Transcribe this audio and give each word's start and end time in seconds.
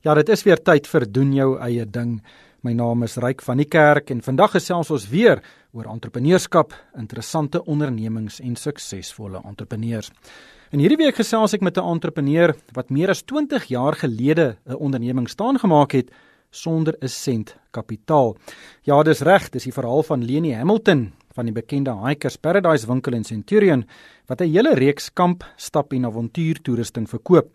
Ja, 0.00 0.14
dit 0.16 0.30
is 0.32 0.46
weer 0.46 0.56
tyd 0.64 0.86
vir 0.88 1.04
doen 1.12 1.32
jou 1.36 1.48
eie 1.60 1.84
ding. 1.84 2.14
My 2.64 2.72
naam 2.72 3.02
is 3.04 3.18
Ryk 3.20 3.42
van 3.44 3.58
die 3.60 3.66
Kerk 3.68 4.08
en 4.08 4.22
vandag 4.24 4.54
gesels 4.54 4.88
ons 4.94 5.04
weer 5.12 5.42
oor 5.76 5.90
entrepreneurskap, 5.92 6.72
interessante 6.96 7.60
ondernemings 7.68 8.38
en 8.40 8.54
suksesvolle 8.56 9.42
entrepreneurs. 9.44 10.08
In 10.72 10.80
hierdie 10.80 10.96
week 11.02 11.20
gesels 11.20 11.52
ek 11.52 11.60
met 11.60 11.76
'n 11.76 11.84
entrepreneur 11.84 12.54
wat 12.72 12.88
meer 12.88 13.10
as 13.10 13.22
20 13.22 13.68
jaar 13.68 13.92
gelede 13.92 14.56
'n 14.66 14.80
onderneming 14.80 15.28
staan 15.28 15.58
gemaak 15.58 15.92
het 15.92 16.10
sonder 16.50 16.96
'n 17.02 17.08
sent 17.08 17.56
kapitaal. 17.70 18.38
Ja, 18.84 19.02
dis 19.02 19.20
reg, 19.20 19.50
dis 19.50 19.64
die 19.64 19.72
verhaal 19.72 20.02
van 20.02 20.24
Leni 20.24 20.54
Hamilton 20.54 21.12
van 21.34 21.44
die 21.44 21.52
bekende 21.52 21.92
Hikers 22.06 22.36
Paradise 22.36 22.86
winkel 22.86 23.12
in 23.12 23.24
Centurion 23.24 23.84
wat 24.28 24.40
'n 24.40 24.48
hele 24.48 24.74
reeks 24.74 25.12
kamp, 25.12 25.44
stap 25.56 25.92
en 25.92 26.06
avontuurtoerusting 26.06 27.06
verkoop. 27.06 27.50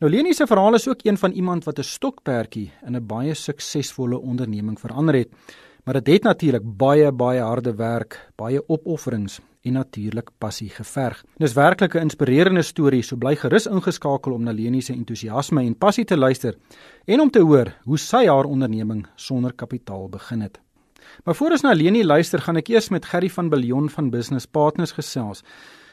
Nou 0.00 0.08
Leni 0.08 0.32
se 0.32 0.46
verhaal 0.48 0.74
is 0.74 0.88
ook 0.88 1.02
een 1.04 1.18
van 1.18 1.30
iemand 1.30 1.64
wat 1.64 1.78
'n 1.78 1.82
stokperdjie 1.82 2.72
in 2.86 2.96
'n 2.96 3.06
baie 3.06 3.34
suksesvolle 3.34 4.18
onderneming 4.20 4.80
verander 4.80 5.14
het. 5.14 5.28
Maar 5.84 5.94
dit 5.94 6.06
het, 6.06 6.14
het 6.14 6.22
natuurlik 6.22 6.76
baie 6.76 7.12
baie 7.12 7.40
harde 7.40 7.74
werk, 7.74 8.30
baie 8.34 8.68
opofferings 8.68 9.40
en 9.62 9.72
natuurlik 9.72 10.30
passie 10.38 10.68
geverg. 10.68 11.24
Dis 11.36 11.52
werklik 11.52 11.94
'n 11.94 11.98
inspirerende 11.98 12.62
storie, 12.62 13.02
so 13.02 13.16
bly 13.16 13.36
gerus 13.36 13.66
ingeskakel 13.66 14.32
om 14.32 14.42
na 14.42 14.52
Leni 14.52 14.80
se 14.80 14.92
entoesiasme 14.92 15.60
en 15.64 15.78
passie 15.78 16.04
te 16.04 16.16
luister 16.16 16.56
en 17.04 17.20
om 17.20 17.30
te 17.30 17.40
hoor 17.40 17.76
hoe 17.82 17.98
sy 17.98 18.26
haar 18.26 18.44
onderneming 18.44 19.06
sonder 19.14 19.52
kapitaal 19.52 20.08
begin 20.08 20.40
het. 20.40 20.60
Maar 21.24 21.34
voor 21.34 21.50
ons 21.50 21.62
na 21.66 21.72
Leni 21.72 22.04
luister, 22.04 22.40
gaan 22.40 22.56
ek 22.56 22.68
eers 22.68 22.88
met 22.88 23.04
Gerry 23.04 23.30
van 23.30 23.48
Billion 23.48 23.90
van 23.90 24.10
Business 24.10 24.46
Partners 24.46 24.92
gesels. 24.92 25.44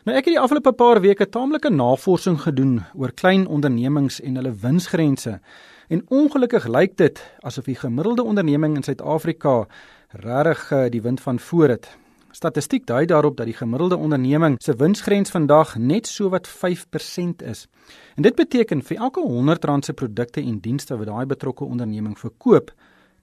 Nou 0.07 0.15
ek 0.15 0.29
het 0.29 0.37
die 0.37 0.39
afgelope 0.39 0.71
paar 0.71 1.01
weke 1.03 1.25
taamlike 1.27 1.69
navorsing 1.69 2.37
gedoen 2.39 2.77
oor 2.95 3.11
klein 3.11 3.47
ondernemings 3.47 4.21
en 4.23 4.39
hulle 4.39 4.53
winsgrense. 4.61 5.39
En 5.87 6.03
ongelukkig 6.07 6.67
lyk 6.67 6.97
dit 6.97 7.19
asof 7.43 7.67
die 7.67 7.75
gemiddelde 7.75 8.23
onderneming 8.23 8.75
in 8.75 8.83
Suid-Afrika 8.83 9.65
regtig 10.09 10.71
eh, 10.71 10.89
die 10.91 11.01
wind 11.01 11.21
van 11.21 11.39
voor 11.39 11.69
het. 11.69 11.97
Statistiek 12.31 12.85
dui 12.85 13.05
daarop 13.05 13.37
dat 13.37 13.45
die 13.45 13.55
gemiddelde 13.55 13.97
onderneming 13.97 14.55
se 14.63 14.75
winsgrens 14.75 15.29
vandag 15.29 15.75
net 15.77 16.07
so 16.07 16.29
wat 16.29 16.47
5% 16.47 17.43
is. 17.43 17.67
En 18.15 18.23
dit 18.23 18.35
beteken 18.35 18.83
vir 18.83 18.97
elke 18.97 19.23
R100 19.23 19.79
se 19.79 19.93
produkte 19.93 20.41
en 20.41 20.59
dienste 20.59 20.97
wat 20.97 21.07
daai 21.07 21.25
betrokke 21.25 21.63
onderneming 21.63 22.19
verkoop, 22.19 22.71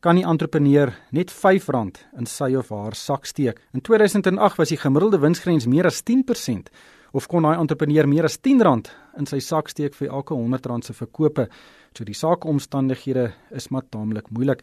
kan 0.05 0.19
die 0.19 0.27
entrepreneur 0.29 0.91
net 1.17 1.31
R5 1.33 1.71
in 2.19 2.27
sy 2.29 2.51
of 2.61 2.69
haar 2.75 2.93
sak 2.93 3.25
steek. 3.25 3.63
In 3.73 3.81
2008 3.81 4.61
was 4.61 4.69
die 4.69 4.77
gemiddelde 4.77 5.21
winsgrens 5.23 5.65
meer 5.65 5.89
as 5.89 6.03
10% 6.05 6.69
of 7.17 7.29
kon 7.31 7.47
daai 7.47 7.57
entrepreneur 7.57 8.05
meer 8.11 8.29
as 8.29 8.37
R10 8.37 8.91
in 9.17 9.31
sy 9.31 9.41
sak 9.41 9.71
steek 9.73 9.97
vir 9.97 10.11
elke 10.11 10.37
R100 10.37 10.85
se 10.85 10.93
verkope. 10.99 11.47
So 11.97 12.05
die 12.05 12.17
saakomstandighede 12.19 13.31
is 13.57 13.71
maar 13.71 13.87
taamlik 13.89 14.29
moeilik. 14.29 14.61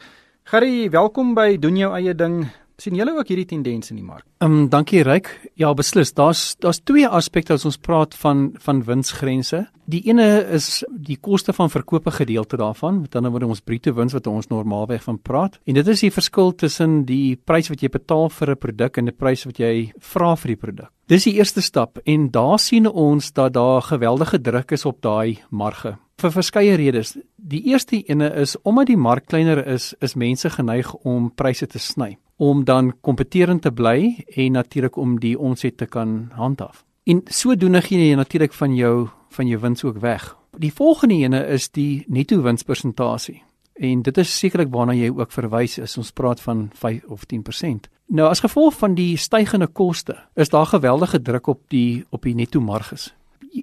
Gary, 0.52 0.90
welkom 0.94 1.34
by 1.34 1.58
doen 1.58 1.80
jou 1.80 1.90
eie 1.96 2.14
ding 2.14 2.44
sien 2.82 2.98
julle 2.98 3.14
ook 3.14 3.30
hierdie 3.30 3.48
tendens 3.50 3.92
in 3.94 4.00
die 4.00 4.06
mark? 4.06 4.26
Ehm 4.42 4.64
um, 4.64 4.70
dankie 4.70 5.04
Ryk. 5.06 5.30
Ja, 5.60 5.74
beslis. 5.78 6.14
Daar's 6.18 6.56
daar's 6.60 6.82
twee 6.82 7.08
aspekte 7.08 7.54
as 7.54 7.66
ons 7.66 7.78
praat 7.78 8.16
van 8.24 8.52
van 8.64 8.82
winsgrense. 8.88 9.68
Die 9.92 10.02
ene 10.08 10.26
is 10.56 10.84
die 10.90 11.18
koste 11.18 11.54
van 11.54 11.70
verkope 11.70 12.12
gedeelte 12.16 12.58
daarvan, 12.58 13.02
met 13.02 13.16
ander 13.16 13.32
woorde 13.32 13.50
ons 13.52 13.62
bruto 13.62 13.94
wins 13.94 14.14
wat 14.14 14.28
ons 14.28 14.48
normaalweg 14.48 15.04
van 15.04 15.20
praat. 15.20 15.60
En 15.66 15.78
dit 15.78 15.88
is 15.88 16.06
die 16.06 16.12
verskil 16.12 16.56
tussen 16.56 17.02
die 17.06 17.36
prys 17.36 17.70
wat 17.70 17.84
jy 17.84 17.90
betaal 17.90 18.30
vir 18.30 18.52
'n 18.52 18.58
produk 18.58 18.98
en 18.98 19.06
die 19.06 19.18
prys 19.18 19.46
wat 19.46 19.60
jy 19.60 19.92
vra 20.00 20.36
vir 20.36 20.48
die 20.48 20.62
produk. 20.62 20.92
Dis 21.08 21.24
die 21.24 21.36
eerste 21.36 21.62
stap 21.62 22.00
en 22.06 22.30
daar 22.32 22.60
sien 22.60 22.88
ons 22.88 23.32
dat 23.32 23.54
daar 23.54 23.82
geweldige 23.82 24.42
druk 24.42 24.72
is 24.72 24.86
op 24.86 25.02
daai 25.02 25.40
marge 25.50 25.98
vir 26.22 26.32
verskeie 26.32 26.76
redes. 26.76 27.18
Die 27.36 27.64
eerste 27.66 28.04
ene 28.08 28.30
is 28.36 28.56
omdat 28.64 28.88
die 28.88 28.98
mark 28.98 29.26
kleiner 29.26 29.68
is, 29.68 29.96
is 30.02 30.16
mense 30.16 30.50
geneig 30.50 30.94
om 31.04 31.32
pryse 31.36 31.68
te 31.68 31.80
sny 31.80 32.18
om 32.42 32.64
dan 32.66 32.94
kompeterend 33.02 33.62
te 33.62 33.72
bly 33.72 34.24
en 34.36 34.52
natuurlik 34.52 34.96
om 34.98 35.20
die 35.22 35.40
omset 35.40 35.78
te 35.78 35.86
kan 35.86 36.32
handhaaf. 36.34 36.84
En 37.04 37.22
sodoende 37.30 37.82
gee 37.86 38.08
jy 38.08 38.16
natuurlik 38.18 38.54
van 38.58 38.74
jou 38.76 39.10
van 39.30 39.48
jou 39.48 39.60
wins 39.62 39.84
ook 39.84 40.00
weg. 40.02 40.26
Die 40.58 40.74
volgende 40.74 41.16
ene 41.22 41.46
is 41.48 41.70
die 41.70 42.04
netto 42.08 42.42
winspersentasie. 42.42 43.44
En 43.74 44.02
dit 44.02 44.18
is 44.18 44.34
sekerlik 44.40 44.74
waarna 44.74 44.98
jy 44.98 45.12
ook 45.14 45.32
verwys 45.32 45.78
as 45.80 45.96
ons 45.98 46.12
praat 46.12 46.42
van 46.42 46.70
5 46.74 47.06
of 47.14 47.24
10%. 47.30 47.88
Nou 48.10 48.28
as 48.30 48.42
gevolg 48.42 48.74
van 48.78 48.98
die 48.98 49.18
stygende 49.18 49.68
koste, 49.68 50.18
is 50.36 50.50
daar 50.50 50.66
geweldige 50.66 51.22
druk 51.22 51.48
op 51.48 51.62
die 51.70 52.06
op 52.10 52.26
die 52.26 52.36
netto 52.36 52.60
marges. 52.60 53.14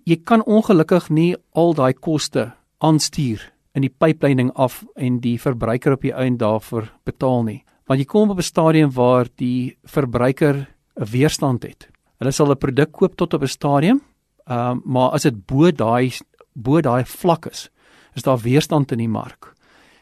Jy 0.04 0.20
kan 0.24 0.44
ongelukkig 0.44 1.10
nie 1.10 1.34
al 1.52 1.74
daai 1.74 1.94
koste 1.94 2.52
aanstuur 2.78 3.42
in 3.74 3.82
die 3.82 3.94
pypleining 3.98 4.52
af 4.54 4.84
en 4.94 5.18
die 5.20 5.40
verbruiker 5.40 5.92
op 5.92 6.02
die 6.06 6.14
einde 6.14 6.44
daarvoor 6.44 6.92
betaal 7.04 7.42
nie 7.42 7.64
want 7.88 8.00
jy 8.00 8.04
kom 8.04 8.30
op 8.30 8.38
'n 8.38 8.42
stadium 8.42 8.90
waar 8.92 9.26
die 9.36 9.76
verbruiker 9.84 10.68
'n 10.96 11.04
weerstand 11.04 11.62
het. 11.62 11.88
Hulle 12.18 12.32
sal 12.32 12.50
'n 12.50 12.58
produk 12.58 12.92
koop 12.92 13.16
tot 13.16 13.34
op 13.34 13.42
'n 13.42 13.46
stadium, 13.46 14.00
ehm 14.46 14.76
uh, 14.76 14.80
maar 14.84 15.10
as 15.10 15.22
dit 15.22 15.46
bo 15.46 15.70
daai 15.70 16.12
bo 16.52 16.80
daai 16.80 17.04
vlak 17.04 17.46
is, 17.46 17.70
is 18.14 18.22
daar 18.22 18.38
weerstand 18.38 18.92
in 18.92 18.98
die 18.98 19.08
mark. 19.08 19.54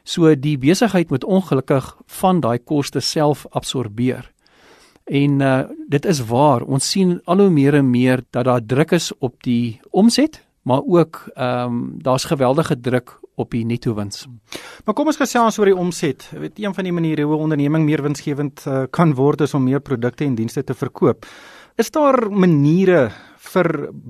So 0.05 0.35
die 0.35 0.59
besigheid 0.59 1.11
moet 1.11 1.25
ongelukkig 1.25 1.97
van 2.07 2.41
daai 2.41 2.59
koste 2.59 3.01
self 3.01 3.47
absorbeer. 3.51 4.33
En 5.05 5.41
uh 5.41 5.63
dit 5.89 6.05
is 6.05 6.21
waar, 6.27 6.63
ons 6.63 6.91
sien 6.91 7.21
al 7.25 7.39
hoe 7.39 7.51
meer 7.51 7.75
en 7.75 7.91
meer 7.91 8.25
dat 8.31 8.45
daar 8.45 8.67
druk 8.67 8.93
is 8.93 9.13
op 9.19 9.43
die 9.43 9.81
omset, 9.91 10.43
maar 10.63 10.83
ook 10.87 11.31
ehm 11.35 11.67
um, 11.67 12.03
daar's 12.03 12.25
geweldige 12.25 12.81
druk 12.81 13.21
op 13.37 13.51
die 13.51 13.65
netto 13.65 13.95
wins. 13.95 14.27
Maar 14.85 14.95
kom 14.95 15.07
ons 15.07 15.21
gesels 15.21 15.59
oor 15.59 15.71
die 15.71 15.77
omset. 15.77 16.29
Jy 16.33 16.39
weet 16.41 16.59
een 16.59 16.75
van 16.75 16.85
die 16.85 16.93
maniere 16.93 17.23
hoe 17.23 17.37
'n 17.37 17.47
onderneming 17.49 17.85
meer 17.85 18.03
winsgewend 18.03 18.65
uh, 18.67 18.85
kan 18.91 19.15
word 19.15 19.41
is 19.41 19.55
om 19.55 19.65
meer 19.65 19.81
produkte 19.81 20.25
en 20.25 20.35
dienste 20.35 20.65
te 20.65 20.75
verkoop. 20.75 21.27
Is 21.77 21.91
daar 21.91 22.31
maniere 22.31 23.11
vir 23.47 23.67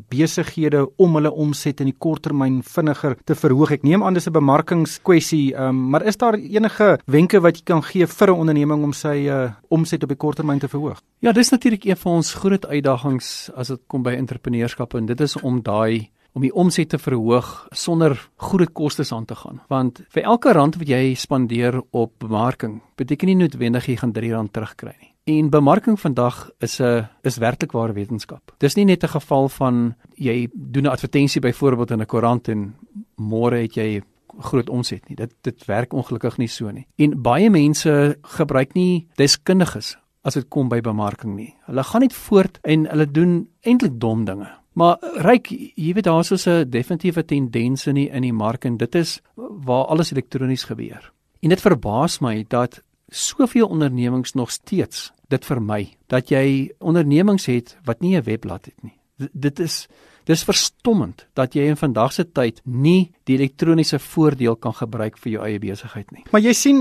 besighede 0.08 0.84
om 1.02 1.16
hulle 1.18 1.32
omset 1.32 1.80
in 1.82 1.90
die 1.90 1.98
korttermyn 1.98 2.60
vinniger 2.62 3.16
te 3.26 3.34
verhoog? 3.34 3.72
Ek 3.74 3.82
neem 3.82 4.04
aan 4.04 4.14
dis 4.14 4.28
'n 4.28 4.32
bemarkingskwessie, 4.32 5.54
um, 5.58 5.90
maar 5.90 6.06
is 6.06 6.16
daar 6.16 6.34
enige 6.34 6.98
wenke 7.06 7.40
wat 7.40 7.56
jy 7.56 7.64
kan 7.64 7.82
gee 7.82 8.06
vir 8.06 8.30
'n 8.30 8.38
onderneming 8.38 8.84
om 8.84 8.92
sy 8.92 9.26
uh, 9.28 9.50
omset 9.68 10.02
op 10.02 10.08
die 10.08 10.16
korttermyn 10.16 10.58
te 10.58 10.68
verhoog? 10.68 11.02
Ja, 11.20 11.32
dis 11.32 11.50
natuurlik 11.50 11.84
een 11.84 11.96
van 11.96 12.12
ons 12.12 12.34
groot 12.34 12.66
uitdagings 12.66 13.50
as 13.56 13.68
dit 13.68 13.80
kom 13.86 14.02
by 14.02 14.12
entrepreneurskap 14.12 14.94
en 14.94 15.06
dit 15.06 15.20
is 15.20 15.36
om 15.36 15.62
daai 15.62 16.10
om 16.36 16.44
die 16.44 16.52
omset 16.52 16.90
te 16.92 17.00
verhoog 17.00 17.48
sonder 17.72 18.18
groot 18.36 18.72
kostes 18.76 19.12
aan 19.12 19.24
te 19.24 19.34
gaan. 19.34 19.62
Want 19.72 20.02
vir 20.12 20.26
elke 20.28 20.52
rand 20.52 20.76
wat 20.76 20.88
jy 20.88 21.14
spandeer 21.16 21.80
op 21.96 22.12
bemarking, 22.20 22.82
beteken 23.00 23.32
nie 23.32 23.38
noodwendig 23.40 23.88
jy 23.88 23.96
gaan 24.02 24.12
R3 24.12 24.50
terugkry 24.52 24.92
nie. 25.00 25.12
En 25.26 25.48
bemarking 25.50 25.96
vandag 25.98 26.50
is 26.60 26.80
'n 26.80 27.08
is 27.22 27.38
werklik 27.38 27.72
ware 27.72 27.92
wetenskap. 27.92 28.54
Dis 28.58 28.76
nie 28.76 28.84
net 28.84 29.02
'n 29.02 29.08
geval 29.08 29.48
van 29.48 29.94
jy 30.14 30.48
doen 30.52 30.84
'n 30.84 30.92
advertensie 30.92 31.40
byvoorbeeld 31.40 31.90
in 31.90 32.00
'n 32.00 32.06
koerant 32.06 32.48
en 32.48 32.74
môre 33.16 33.62
het 33.62 33.74
jy 33.74 34.02
groot 34.38 34.68
omset 34.68 35.08
nie. 35.08 35.16
Dit 35.16 35.32
dit 35.42 35.64
werk 35.64 35.92
ongelukkig 35.92 36.36
nie 36.38 36.48
so 36.48 36.70
nie. 36.70 36.86
En 36.96 37.22
baie 37.22 37.50
mense 37.50 38.18
gebruik 38.22 38.74
nie 38.74 39.06
deskundiges 39.16 39.96
as 40.22 40.34
dit 40.34 40.48
kom 40.48 40.68
by 40.68 40.80
bemarking 40.80 41.36
nie. 41.36 41.54
Hulle 41.66 41.84
gaan 41.84 42.00
net 42.00 42.12
voort 42.12 42.58
en 42.62 42.86
hulle 42.86 43.10
doen 43.10 43.48
eintlik 43.62 44.00
dom 44.00 44.24
dinge. 44.24 44.48
Maar 44.76 44.98
ryk, 45.24 45.48
jy 45.74 45.94
weet 45.96 46.04
daar's 46.04 46.28
so 46.28 46.50
'n 46.50 46.70
definitiewe 46.70 47.24
tendens 47.24 47.86
in 47.86 47.94
die 47.94 48.10
in 48.10 48.22
die 48.22 48.32
mark 48.32 48.64
en 48.64 48.76
dit 48.76 48.94
is 48.94 49.20
waar 49.34 49.84
alles 49.84 50.10
elektronies 50.10 50.64
gebeur. 50.64 51.12
En 51.40 51.48
dit 51.48 51.60
verbaas 51.60 52.18
my 52.20 52.44
dat 52.48 52.82
soveel 53.08 53.66
ondernemings 53.66 54.32
nog 54.32 54.50
steeds 54.50 55.12
dit 55.28 55.44
vermy 55.44 55.96
dat 56.06 56.28
jy 56.28 56.72
ondernemings 56.78 57.46
het 57.46 57.76
wat 57.84 58.00
nie 58.00 58.16
'n 58.16 58.22
webblad 58.22 58.64
het 58.64 58.82
nie. 58.82 58.98
D 59.18 59.28
dit 59.32 59.58
is 59.58 59.88
Dis 60.26 60.42
verstommend 60.42 61.22
dat 61.38 61.54
jy 61.54 61.68
in 61.70 61.78
vandag 61.78 62.10
se 62.16 62.24
tyd 62.26 62.58
nie 62.64 63.12
die 63.30 63.36
elektroniese 63.36 64.00
voordeel 64.02 64.56
kan 64.58 64.74
gebruik 64.74 65.20
vir 65.22 65.32
jou 65.36 65.44
eie 65.46 65.60
besigheid 65.62 66.10
nie. 66.10 66.24
Maar 66.34 66.42
jy 66.42 66.54
sien 66.58 66.80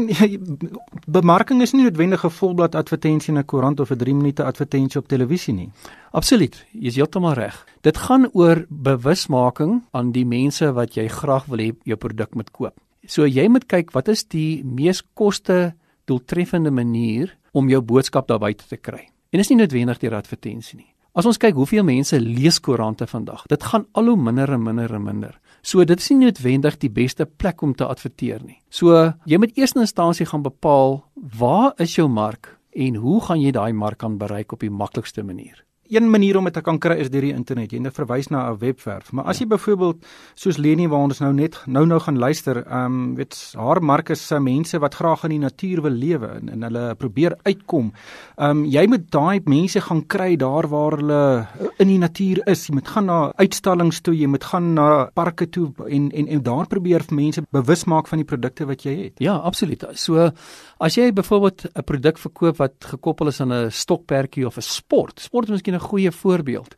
bemarking 1.06 1.62
is 1.62 1.75
nie 1.75 1.83
noodwendig 1.86 2.25
'n 2.25 2.33
volblad 2.33 2.75
advertensie 2.75 3.31
in 3.33 3.38
'n 3.38 3.45
koerant 3.45 3.80
of 3.80 3.92
'n 3.92 3.97
3 3.97 4.15
minute 4.15 4.44
advertensie 4.44 5.00
op 5.00 5.07
televisie 5.07 5.53
nie. 5.53 5.69
Absoluut, 6.12 6.65
jy 6.74 6.88
is 6.88 6.95
heeltemal 6.95 7.33
reg. 7.33 7.65
Dit 7.81 7.97
gaan 7.97 8.30
oor 8.33 8.65
bewusmaking 8.69 9.83
aan 9.91 10.12
die 10.12 10.25
mense 10.25 10.74
wat 10.74 10.95
jy 10.95 11.07
graag 11.07 11.45
wil 11.45 11.59
hê 11.59 11.75
jou 11.83 11.98
produk 11.98 12.36
moet 12.36 12.51
koop. 12.51 12.74
So 13.06 13.25
jy 13.25 13.48
moet 13.48 13.68
kyk 13.68 13.91
wat 13.91 14.07
is 14.07 14.24
die 14.24 14.63
mees 14.63 15.03
koste 15.13 15.75
doeltreffende 16.06 16.71
manier 16.71 17.38
om 17.53 17.69
jou 17.69 17.81
boodskap 17.81 18.27
daar 18.27 18.39
buite 18.39 18.68
te 18.68 18.77
kry. 18.77 19.07
En 19.31 19.38
dis 19.38 19.50
nie 19.50 19.57
noodwendig 19.57 20.00
deur 20.00 20.15
advertensie 20.15 20.77
nie. 20.77 20.94
As 21.15 21.23
ons 21.23 21.38
kyk 21.39 21.56
hoeveel 21.56 21.85
mense 21.88 22.17
lees 22.19 22.57
koerante 22.59 23.06
vandag, 23.07 23.45
dit 23.47 23.63
gaan 23.63 23.85
al 23.95 24.09
hoe 24.12 24.17
minder 24.19 24.51
en 24.51 24.63
minder 24.65 24.91
en 24.97 25.03
minder. 25.03 25.38
So 25.63 25.85
dit 25.88 26.01
is 26.01 26.09
nie 26.12 26.25
noodwendig 26.25 26.75
die 26.81 26.91
beste 26.91 27.23
plek 27.25 27.63
om 27.63 27.71
te 27.71 27.88
adverteer 27.88 28.44
nie. 28.44 28.57
So 28.67 29.13
jy 29.23 29.39
moet 29.39 29.56
eers 29.56 29.77
in 29.77 29.85
instansie 29.85 30.27
gaan 30.27 30.44
bepaal 30.44 31.00
waar 31.39 31.71
is 31.79 31.95
jou 31.95 32.09
mark 32.12 32.51
en 32.75 33.00
hoe 33.00 33.21
gaan 33.23 33.39
jy 33.39 33.56
daai 33.56 33.71
mark 33.71 34.01
kan 34.03 34.19
bereik 34.19 34.51
op 34.51 34.59
die 34.59 34.69
maklikste 34.69 35.23
manier. 35.23 35.63
Een 35.90 36.10
manier 36.10 36.38
om 36.38 36.44
dit 36.44 36.54
te 36.54 36.62
kan 36.62 36.80
kry 36.80 36.96
is 37.00 37.10
deur 37.14 37.22
die 37.22 37.34
internet. 37.34 37.72
Jy 37.72 37.80
net 37.80 37.96
verwys 37.96 38.30
na 38.30 38.50
'n 38.52 38.58
webwerf. 38.60 39.12
Maar 39.12 39.26
as 39.26 39.40
jy 39.40 39.48
byvoorbeeld 39.48 40.06
soos 40.36 40.58
Leni 40.58 40.88
waar 40.88 41.04
ons 41.04 41.20
nou 41.20 41.34
net 41.34 41.62
nou 41.66 41.86
nou 41.86 42.00
gaan 42.00 42.18
luister, 42.18 42.64
ehm 42.66 42.86
um, 42.86 43.16
weet 43.16 43.54
haar 43.58 43.82
mark 43.84 44.10
is 44.10 44.28
se 44.28 44.40
mense 44.40 44.80
wat 44.80 44.96
graag 44.96 45.24
in 45.24 45.30
die 45.30 45.40
natuur 45.40 45.82
wil 45.82 45.92
lewe 45.92 46.28
en, 46.28 46.50
en 46.50 46.64
hulle 46.64 46.96
probeer 46.96 47.38
uitkom. 47.44 47.94
Ehm 48.38 48.50
um, 48.50 48.66
jy 48.66 48.88
moet 48.88 49.12
daai 49.12 49.42
mense 49.46 49.82
gaan 49.82 50.06
kry 50.08 50.36
daar 50.36 50.68
waar 50.68 50.98
hulle 50.98 51.48
in 51.78 51.88
die 51.88 52.00
natuur 52.00 52.42
is. 52.48 52.68
Jy 52.68 52.74
moet 52.74 52.88
gaan 52.88 53.06
na 53.06 53.32
uitstallings 53.36 54.02
toe, 54.02 54.16
jy 54.16 54.28
moet 54.28 54.44
gaan 54.44 54.74
na 54.74 55.10
parke 55.14 55.50
toe 55.50 55.72
en 55.88 56.12
en 56.12 56.28
en 56.28 56.42
daar 56.42 56.68
probeer 56.68 57.04
vir 57.04 57.16
mense 57.16 57.42
bewus 57.52 57.86
maak 57.86 58.08
van 58.08 58.18
die 58.18 58.26
produkte 58.26 58.66
wat 58.66 58.84
jy 58.84 58.96
het. 59.04 59.14
Ja, 59.20 59.36
absoluut. 59.36 59.86
So 59.94 60.32
as 60.80 60.96
jy 60.96 61.12
byvoorbeeld 61.14 61.66
'n 61.76 61.84
produk 61.84 62.18
verkoop 62.18 62.58
wat 62.58 62.74
gekoppel 62.80 63.28
is 63.28 63.42
aan 63.42 63.54
'n 63.54 63.72
stokperdjie 63.72 64.46
of 64.46 64.58
'n 64.58 64.62
sport, 64.62 65.20
sport 65.20 65.46
is 65.46 65.52
miskien 65.52 65.75
'n 65.75 65.88
goeie 65.89 66.12
voorbeeld. 66.12 66.75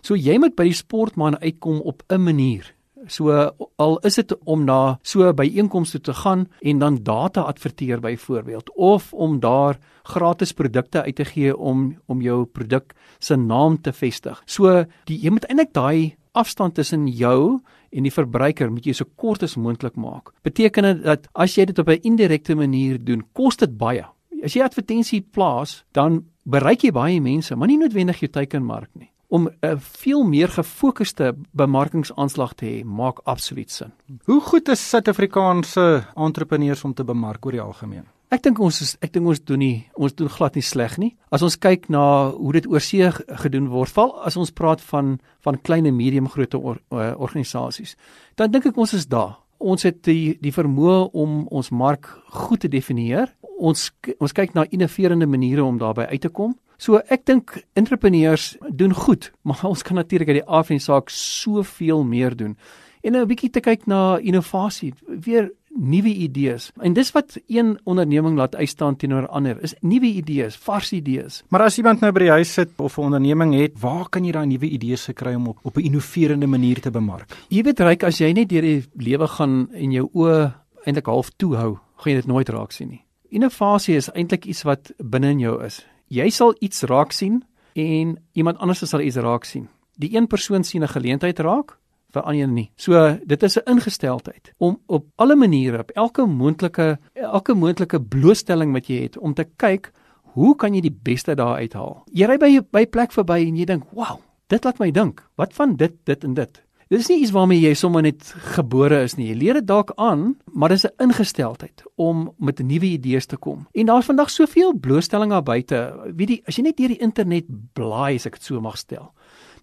So 0.00 0.14
jy 0.14 0.38
moet 0.38 0.56
by 0.56 0.64
die 0.64 0.72
sportman 0.72 1.38
uitkom 1.38 1.80
op 1.80 2.02
'n 2.08 2.22
manier. 2.22 2.74
So 3.06 3.30
al 3.76 3.98
is 3.98 4.18
dit 4.18 4.32
om 4.44 4.64
na 4.64 4.98
so 5.02 5.32
by 5.32 5.46
einkomste 5.46 6.00
te 6.00 6.14
gaan 6.14 6.48
en 6.60 6.78
dan 6.78 7.02
data 7.02 7.40
adverteer 7.40 8.00
byvoorbeeld 8.00 8.70
of 8.76 9.12
om 9.12 9.40
daar 9.40 9.78
gratis 10.02 10.52
produkte 10.52 11.02
uit 11.02 11.16
te 11.16 11.24
gee 11.24 11.56
om 11.56 11.96
om 12.06 12.20
jou 12.20 12.44
produk 12.44 12.94
se 13.18 13.36
naam 13.36 13.80
te 13.80 13.92
vestig. 13.92 14.42
So 14.46 14.84
die 15.04 15.18
jy 15.22 15.30
moet 15.30 15.46
eintlik 15.48 15.72
daai 15.72 16.16
afstand 16.32 16.74
tussen 16.74 17.06
jou 17.08 17.60
en 17.90 18.02
die 18.02 18.12
verbruiker 18.12 18.70
moet 18.70 18.86
jy 18.86 18.94
so 18.96 19.08
kort 19.16 19.42
as 19.42 19.56
moontlik 19.56 19.96
maak. 19.96 20.32
Beteken 20.42 20.90
dit 20.90 21.02
dat 21.04 21.28
as 21.34 21.56
jy 21.56 21.64
dit 21.70 21.78
op 21.78 21.88
'n 21.88 22.02
indirekte 22.02 22.54
manier 22.54 22.98
doen, 22.98 23.24
kos 23.32 23.56
dit 23.56 23.78
baie. 23.78 24.04
As 24.44 24.54
jy 24.54 24.62
advertensie 24.62 25.20
plaas, 25.20 25.84
dan 25.92 26.24
bereik 26.48 26.84
jy 26.86 26.92
baie 26.96 27.20
mense, 27.20 27.56
maar 27.56 27.68
nie 27.68 27.78
noodwendig 27.80 28.22
jou 28.24 28.30
teikenmark 28.32 28.90
nie. 28.94 29.10
Om 29.28 29.48
'n 29.62 29.78
veel 29.78 30.24
meer 30.24 30.48
gefokusde 30.48 31.36
bemarkingsaanslag 31.52 32.54
te 32.54 32.64
hê, 32.66 32.84
maak 32.84 33.20
absoluut 33.24 33.70
sin. 33.70 33.92
Hoe 34.24 34.40
goed 34.40 34.68
is 34.68 34.88
Suid-Afrikaanse 34.88 36.06
entrepreneurs 36.16 36.84
om 36.84 36.94
te 36.94 37.04
bemark 37.04 37.44
oor 37.44 37.52
die 37.52 37.60
algemeen? 37.60 38.06
Ek 38.28 38.42
dink 38.42 38.58
ons 38.60 38.82
is 38.84 38.90
ek 39.00 39.14
dink 39.14 39.26
ons 39.26 39.40
doen 39.40 39.58
nie 39.58 39.86
ons 39.96 40.12
doen 40.12 40.28
glad 40.28 40.54
nie 40.54 40.62
sleg 40.62 40.98
nie. 41.00 41.14
As 41.32 41.42
ons 41.42 41.56
kyk 41.56 41.88
na 41.88 42.28
hoe 42.30 42.52
dit 42.52 42.66
oorsee 42.68 43.08
gedoen 43.10 43.70
word, 43.72 43.88
val 43.96 44.12
as 44.28 44.36
ons 44.36 44.52
praat 44.52 44.82
van 44.90 45.18
van 45.40 45.56
klein 45.56 45.86
en 45.86 45.96
medium 45.96 46.28
grootte 46.28 46.58
or, 46.58 46.76
uh, 46.92 47.14
organisasies, 47.16 47.96
dan 48.36 48.50
dink 48.50 48.66
ek 48.66 48.76
ons 48.76 48.92
is 48.92 49.06
daar. 49.08 49.38
Ons 49.58 49.86
het 49.88 50.02
die 50.04 50.36
die 50.44 50.52
vermoë 50.52 51.08
om 51.16 51.46
ons 51.48 51.72
mark 51.72 52.10
goed 52.28 52.60
te 52.60 52.68
definieer. 52.68 53.32
Ons 53.58 53.90
ons 54.18 54.32
kyk 54.32 54.54
na 54.54 54.66
innoverende 54.70 55.26
maniere 55.26 55.64
om 55.64 55.78
daarbey 55.78 56.06
uit 56.06 56.20
te 56.20 56.30
kom. 56.30 56.56
So 56.78 57.00
ek 57.10 57.26
dink 57.26 57.56
entrepreneurs 57.74 58.56
doen 58.70 58.94
goed, 58.94 59.32
maar 59.46 59.64
ons 59.66 59.82
kan 59.82 59.98
natuurlik 59.98 60.28
uit 60.28 60.40
die 60.40 60.48
af 60.48 60.70
en 60.70 60.80
saak 60.80 61.10
soveel 61.10 62.04
meer 62.04 62.36
doen. 62.36 62.56
En 63.02 63.16
'n 63.16 63.26
bietjie 63.26 63.50
te 63.50 63.60
kyk 63.60 63.86
na 63.86 64.18
innovasie. 64.18 64.94
Weer 65.06 65.50
nuwe 65.78 66.10
idees. 66.10 66.70
En 66.82 66.92
dis 66.92 67.10
wat 67.12 67.38
een 67.46 67.78
onderneming 67.84 68.36
laat 68.36 68.56
uitstaan 68.56 68.96
teenoor 68.96 69.28
ander, 69.28 69.62
is 69.62 69.74
nuwe 69.80 70.06
idees, 70.06 70.56
vars 70.56 70.92
idees. 70.92 71.42
Maar 71.48 71.68
as 71.68 71.78
iemand 71.78 72.00
nou 72.00 72.12
by 72.12 72.26
die 72.26 72.30
huis 72.30 72.52
sit 72.52 72.70
of 72.76 72.98
'n 72.98 73.02
onderneming 73.02 73.54
het, 73.54 73.80
waar 73.80 74.08
kan 74.08 74.24
jy 74.24 74.32
daai 74.32 74.46
nuwe 74.46 74.68
idees 74.68 75.08
kry 75.14 75.34
om 75.34 75.48
op 75.48 75.58
op 75.62 75.76
'n 75.76 75.80
innoverende 75.80 76.46
manier 76.46 76.80
te 76.80 76.90
bemark? 76.90 77.36
Jy 77.48 77.62
weet 77.62 77.80
ryk 77.80 78.02
as 78.02 78.18
jy 78.18 78.32
net 78.32 78.48
deur 78.48 78.62
die 78.62 78.84
lewe 78.96 79.26
gaan 79.28 79.68
en 79.72 79.90
jou 79.92 80.08
oë 80.12 80.52
eintlik 80.84 81.06
half 81.06 81.30
toe 81.36 81.56
hou, 81.56 81.78
gaan 81.96 82.12
jy 82.12 82.14
dit 82.14 82.26
nooit 82.26 82.48
raak 82.48 82.72
sien 82.72 82.88
nie. 82.88 83.07
Innovasie 83.28 83.96
is 83.96 84.08
eintlik 84.14 84.44
iets 84.44 84.62
wat 84.62 84.92
binne 84.98 85.34
in 85.34 85.40
jou 85.40 85.58
is. 85.64 85.82
Jy 86.08 86.30
sal 86.30 86.54
iets 86.60 86.82
raak 86.88 87.12
sien 87.12 87.42
en 87.74 88.16
iemand 88.32 88.58
anders 88.58 88.80
sal 88.88 89.00
iets 89.00 89.16
raak 89.16 89.44
sien. 89.44 89.68
Die 90.00 90.16
een 90.16 90.26
persoon 90.26 90.64
sien 90.64 90.82
'n 90.82 90.88
geleentheid 90.88 91.38
raak, 91.38 91.78
vir 92.14 92.22
ander 92.22 92.48
nie. 92.48 92.70
So 92.76 93.18
dit 93.26 93.42
is 93.42 93.58
'n 93.58 93.70
ingesteldheid 93.70 94.52
om 94.58 94.80
op 94.86 95.06
alle 95.16 95.36
maniere 95.36 95.78
op 95.78 95.90
elke 95.90 96.26
moontlike 96.26 96.98
elke 97.14 97.54
moontlike 97.54 98.00
blootstelling 98.00 98.72
wat 98.72 98.86
jy 98.86 99.02
het 99.02 99.18
om 99.18 99.34
te 99.34 99.44
kyk 99.56 99.92
hoe 100.22 100.56
kan 100.56 100.74
jy 100.74 100.80
die 100.80 100.98
beste 101.02 101.34
daar 101.34 101.56
uithaal. 101.56 102.04
Jy 102.12 102.26
ry 102.26 102.36
by 102.36 102.60
by 102.70 102.86
plek 102.86 103.12
verby 103.12 103.46
en 103.46 103.56
jy 103.56 103.64
dink, 103.64 103.84
"Wow, 103.92 104.20
dit 104.46 104.64
laat 104.64 104.78
my 104.78 104.90
dink. 104.90 105.22
Wat 105.36 105.54
van 105.54 105.76
dit, 105.76 105.92
dit 106.04 106.24
en 106.24 106.34
dit?" 106.34 106.62
Dit 106.88 107.00
is 107.00 107.08
nie 107.08 107.18
iets 107.20 107.34
waarmee 107.36 107.60
jy 107.60 107.74
sommer 107.74 108.02
net 108.02 108.30
gebore 108.56 109.02
is 109.04 109.18
nie. 109.18 109.28
Jy 109.28 109.34
leer 109.36 109.58
dit 109.60 109.66
dalk 109.66 109.92
aan, 109.96 110.38
maar 110.52 110.68
dis 110.68 110.86
'n 110.86 111.04
ingesteldheid 111.04 111.82
om 111.96 112.32
met 112.38 112.58
nuwe 112.58 112.86
idees 112.86 113.26
te 113.26 113.36
kom. 113.36 113.66
En 113.72 113.86
daar's 113.86 114.06
vandag 114.06 114.30
soveel 114.30 114.72
blootstelling 114.72 115.30
daar 115.30 115.42
buite. 115.42 115.94
Wie 116.16 116.26
die 116.26 116.42
as 116.46 116.56
jy 116.56 116.62
net 116.62 116.76
deur 116.76 116.88
die 116.88 117.00
internet 117.00 117.44
blaai, 117.72 118.14
as 118.14 118.26
ek 118.26 118.32
dit 118.32 118.42
so 118.42 118.60
mag 118.60 118.76
stel 118.76 119.12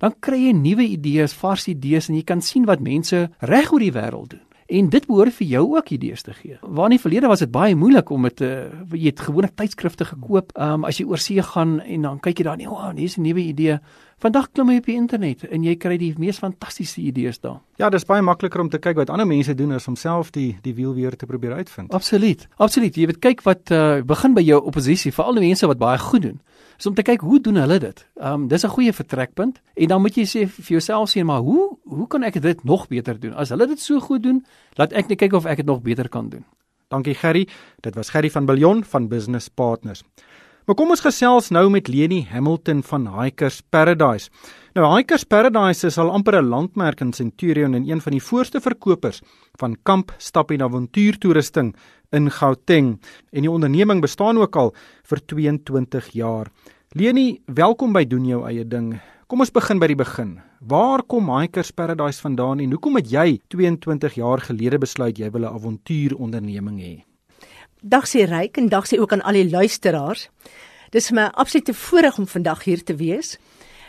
dan 0.02 0.16
kry 0.20 0.40
jy 0.48 0.54
nuwe 0.58 0.86
idees, 0.96 1.36
vars 1.40 1.68
idees 1.72 2.10
en 2.10 2.20
jy 2.20 2.26
kan 2.28 2.44
sien 2.44 2.68
wat 2.70 2.84
mense 2.84 3.26
reg 3.40 3.72
oor 3.74 3.84
die 3.84 3.94
wêreld 3.96 4.36
doen. 4.36 4.44
En 4.66 4.88
dit 4.90 5.04
behoort 5.06 5.34
vir 5.38 5.46
jou 5.48 5.62
ook 5.76 5.90
idees 5.94 6.24
te 6.26 6.34
gee. 6.34 6.56
Waar 6.62 6.90
in 6.90 6.96
die 6.96 7.02
verlede 7.02 7.30
was 7.30 7.44
dit 7.44 7.52
baie 7.54 7.76
moeilik 7.78 8.10
om 8.10 8.22
met 8.22 8.42
'n 8.42 8.44
uh, 8.44 8.98
jy 8.98 9.06
het 9.06 9.20
gewone 9.20 9.50
tydskrifte 9.54 10.06
gekoop. 10.06 10.52
Ehm 10.58 10.74
um, 10.74 10.84
as 10.84 10.98
jy 10.98 11.06
oor 11.06 11.18
see 11.18 11.42
gaan 11.42 11.82
en 11.82 12.02
dan 12.02 12.20
kyk 12.20 12.38
jy 12.38 12.44
daar, 12.44 12.58
nee, 12.58 12.70
wow, 12.70 12.92
hier 12.96 13.04
is 13.06 13.18
'n 13.18 13.22
nuwe 13.22 13.40
idee. 13.40 13.80
Vandag 14.18 14.52
klim 14.52 14.70
jy 14.70 14.78
op 14.78 14.86
die 14.86 14.96
internet 14.96 15.44
en 15.44 15.64
jy 15.64 15.76
kry 15.76 15.98
die 15.98 16.14
mees 16.18 16.38
fantastiese 16.38 17.02
idees 17.02 17.40
daar. 17.40 17.62
Ja, 17.76 17.90
dis 17.90 18.06
baie 18.06 18.22
makliker 18.22 18.60
om 18.60 18.70
te 18.70 18.78
kyk 18.78 18.96
wat 18.96 19.10
ander 19.10 19.28
mense 19.28 19.56
doen 19.56 19.72
as 19.72 19.88
om 19.88 19.96
self 19.96 20.32
die 20.32 20.58
die 20.62 20.74
wiel 20.74 20.94
weer 20.94 21.16
te 21.16 21.26
probeer 21.26 21.54
uitvind. 21.54 21.94
Absoluut. 21.94 22.48
Absoluut. 22.58 22.96
Jy 22.96 23.06
weet 23.06 23.20
kyk 23.20 23.42
wat 23.42 23.72
uh, 23.72 24.02
begin 24.02 24.34
by 24.34 24.42
jou 24.42 24.64
oppositie, 24.64 25.14
veral 25.14 25.34
die 25.34 25.48
mense 25.48 25.68
wat 25.68 25.78
baie 25.78 25.98
goed 25.98 26.22
doen 26.22 26.42
is 26.78 26.86
om 26.86 26.94
te 26.94 27.02
kyk 27.02 27.22
hoe 27.22 27.40
doen 27.40 27.56
hulle 27.56 27.80
dit. 27.80 28.06
Ehm 28.20 28.34
um, 28.34 28.48
dis 28.48 28.64
'n 28.64 28.70
goeie 28.70 28.94
vertrekpunt 28.94 29.62
en 29.76 29.88
dan 29.88 30.02
moet 30.02 30.16
jy 30.16 30.26
sê 30.26 30.48
vir 30.48 30.78
jouself 30.78 31.10
sien 31.10 31.26
maar 31.26 31.42
hoe 31.42 31.78
hoe 31.84 32.08
kan 32.08 32.24
ek 32.24 32.42
dit 32.42 32.64
nog 32.64 32.88
beter 32.88 33.20
doen? 33.20 33.34
As 33.34 33.50
hulle 33.50 33.68
dit 33.68 33.80
so 33.80 34.00
goed 34.00 34.24
doen, 34.24 34.46
laat 34.74 34.94
ek 34.94 35.08
net 35.08 35.18
kyk 35.18 35.34
of 35.34 35.46
ek 35.46 35.58
dit 35.58 35.66
nog 35.66 35.82
beter 35.82 36.10
kan 36.10 36.30
doen. 36.30 36.46
Dankie 36.88 37.16
Gerry. 37.16 37.48
Dit 37.82 37.96
was 37.96 38.10
Gerry 38.10 38.30
van 38.30 38.46
Billion 38.46 38.84
van 38.84 39.08
Business 39.08 39.50
Partners. 39.50 40.04
Maar 40.66 40.76
kom 40.76 40.90
ons 40.90 41.04
gesels 41.06 41.52
nou 41.54 41.70
met 41.70 41.88
Leni 41.88 42.24
Hamilton 42.26 42.84
van 42.84 43.08
Hikers 43.22 43.62
Paradise. 43.70 44.30
Nou 44.76 44.90
Hikers 44.92 45.24
Paradise 45.24 45.88
is 45.88 45.96
al 45.96 46.10
amper 46.12 46.36
'n 46.36 46.50
landmerk 46.52 47.00
in 47.00 47.14
Centurion 47.14 47.74
en 47.74 47.88
een 47.90 48.02
van 48.02 48.12
die 48.12 48.22
voorste 48.22 48.60
verkopers 48.60 49.22
van 49.58 49.78
kamp, 49.84 50.14
stap 50.18 50.52
en 50.52 50.62
avontuurtoerusting 50.62 51.76
in 52.12 52.32
Gauteng 52.32 53.00
en 53.32 53.42
die 53.42 53.52
onderneming 53.52 54.02
bestaan 54.02 54.38
ook 54.38 54.56
al 54.56 54.76
vir 55.04 55.26
22 55.26 56.10
jaar. 56.10 56.52
Leni, 56.90 57.42
welkom 57.46 57.94
by 57.94 58.04
doen 58.04 58.26
jou 58.26 58.46
eie 58.48 58.68
ding. 58.68 59.00
Kom 59.28 59.40
ons 59.40 59.52
begin 59.52 59.80
by 59.80 59.88
die 59.88 59.96
begin. 59.96 60.42
Waar 60.60 61.04
kom 61.04 61.40
Hikers 61.40 61.72
Paradise 61.72 62.22
vandaan 62.22 62.60
en 62.60 62.72
hoekom 62.72 62.96
het 62.96 63.10
jy 63.10 63.40
22 63.48 64.14
jaar 64.16 64.42
gelede 64.42 64.78
besluit 64.78 65.18
jy 65.18 65.32
wil 65.32 65.42
'n 65.42 65.56
avontuuronderneming 65.56 66.80
hê? 66.80 67.04
Dag 67.82 68.04
sê 68.08 68.28
ryk 68.28 68.58
en 68.58 68.68
dag 68.68 68.86
sê 68.86 69.00
ook 69.00 69.14
aan 69.14 69.22
al 69.22 69.34
die 69.34 69.50
luisteraars. 69.50 70.30
Dis 70.92 71.12
my 71.12 71.30
absolute 71.34 71.74
voorreg 71.74 72.18
om 72.18 72.28
vandag 72.28 72.64
hier 72.64 72.84
te 72.84 72.96
wees. 72.96 73.40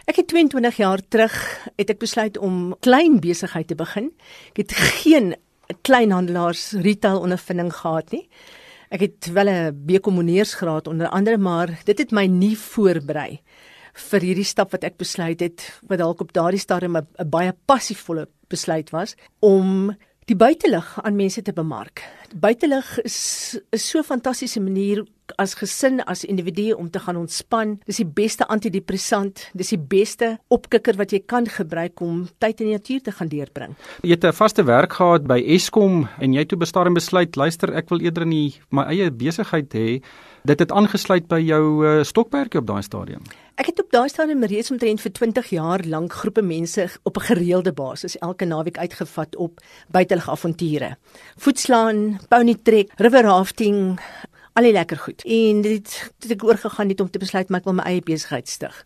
Ek 0.06 0.20
het 0.20 0.28
22 0.30 0.76
jaar 0.78 1.00
terug 1.10 1.34
het 1.74 1.88
ek 1.90 1.98
besluit 1.98 2.36
om 2.38 2.76
klein 2.78 3.16
besigheid 3.18 3.66
te 3.66 3.74
begin. 3.74 4.12
Ek 4.54 4.60
het 4.62 4.72
geen 5.02 5.34
'n 5.34 5.78
kleinhandelaars 5.82 6.78
retail 6.78 7.18
ondervinding 7.20 7.72
gehad 7.74 8.12
nie. 8.12 8.28
Ek 8.90 9.00
het 9.00 9.26
wel 9.34 9.48
'n 9.50 9.82
bekommoneersgraad 9.86 10.86
onder 10.86 11.08
andere, 11.08 11.38
maar 11.38 11.80
dit 11.84 11.98
het 11.98 12.12
my 12.12 12.26
nie 12.26 12.56
voorberei 12.56 13.40
vir 13.92 14.20
hierdie 14.20 14.44
stap 14.44 14.70
wat 14.70 14.84
ek 14.84 14.96
besluit 14.96 15.40
het 15.40 15.80
wat 15.88 15.98
dalk 15.98 16.20
op 16.20 16.32
daardie 16.32 16.60
stadium 16.60 16.96
'n 16.96 17.30
baie 17.30 17.52
passievolle 17.66 18.28
besluit 18.48 18.90
was 18.90 19.16
om 19.40 19.96
die 20.26 20.36
buitelug 20.36 20.98
aan 21.02 21.16
mense 21.16 21.42
te 21.42 21.52
bemark. 21.52 22.04
Buitelug 22.34 23.00
is 23.02 23.58
'n 23.72 23.78
so 23.78 24.02
fantastiese 24.02 24.60
manier 24.60 25.04
as 25.36 25.54
gesin 25.54 26.00
as 26.06 26.24
individu 26.24 26.72
om 26.72 26.90
te 26.90 26.98
gaan 26.98 27.16
ontspan. 27.16 27.78
Dis 27.86 27.96
die 27.96 28.06
beste 28.06 28.46
antidepressant, 28.46 29.50
dis 29.54 29.72
die 29.74 29.80
beste 29.80 30.36
opkikker 30.48 30.96
wat 30.96 31.12
jy 31.12 31.22
kan 31.26 31.48
gebruik 31.50 32.00
om 32.00 32.28
tyd 32.38 32.60
in 32.60 32.70
die 32.70 32.78
natuur 32.78 33.02
te 33.02 33.12
gaan 33.12 33.28
deurbring. 33.28 33.74
Jy 34.02 34.10
het 34.10 34.24
'n 34.24 34.32
vaste 34.32 34.64
werk 34.64 34.92
gehad 34.92 35.26
by 35.26 35.42
Eskom 35.46 36.08
en 36.20 36.32
jy 36.32 36.38
het 36.38 36.48
toe 36.48 36.58
bestaan 36.58 36.86
en 36.86 36.94
besluit, 36.94 37.36
luister, 37.36 37.74
ek 37.74 37.88
wil 37.88 38.00
eerder 38.00 38.22
in 38.22 38.30
die, 38.30 38.54
my 38.70 38.82
eie 38.82 39.10
besigheid 39.10 39.72
hê. 39.72 40.02
Dit 40.44 40.58
het 40.58 40.72
aangesluit 40.72 41.26
by 41.26 41.40
jou 41.42 41.62
uh, 41.82 42.04
stokperdjie 42.04 42.60
op 42.60 42.66
daai 42.66 42.82
stadium. 42.82 43.22
Ek 43.56 43.66
het 43.66 43.80
op 43.80 43.88
daai 43.90 44.08
stadium 44.08 44.44
reeds 44.44 44.70
omtrent 44.70 45.00
vir 45.00 45.12
20 45.12 45.46
jaar 45.50 45.82
lank 45.88 46.12
groepe 46.12 46.42
mense 46.42 46.86
op 47.02 47.16
'n 47.16 47.26
gereelde 47.28 47.72
basis 47.72 48.18
elke 48.18 48.44
naweek 48.44 48.78
uitgevat 48.78 49.36
op 49.36 49.60
buitelug 49.88 50.28
avonture. 50.28 50.96
Voetslaan, 51.36 52.20
pony 52.28 52.54
trek, 52.62 52.92
river 52.96 53.22
rafting, 53.22 53.98
al 54.56 54.66
die 54.66 54.72
lekker 54.72 54.98
goed. 54.98 55.22
En 55.24 55.62
dit 55.64 55.94
het 56.24 56.32
ek 56.32 56.44
oorgegaan 56.44 56.90
net 56.90 57.00
om 57.04 57.10
te 57.10 57.20
besluit 57.22 57.48
maar 57.48 57.60
ek 57.60 57.68
wil 57.68 57.76
my 57.78 57.86
eie 57.88 58.04
besigheid 58.04 58.48
stig 58.48 58.84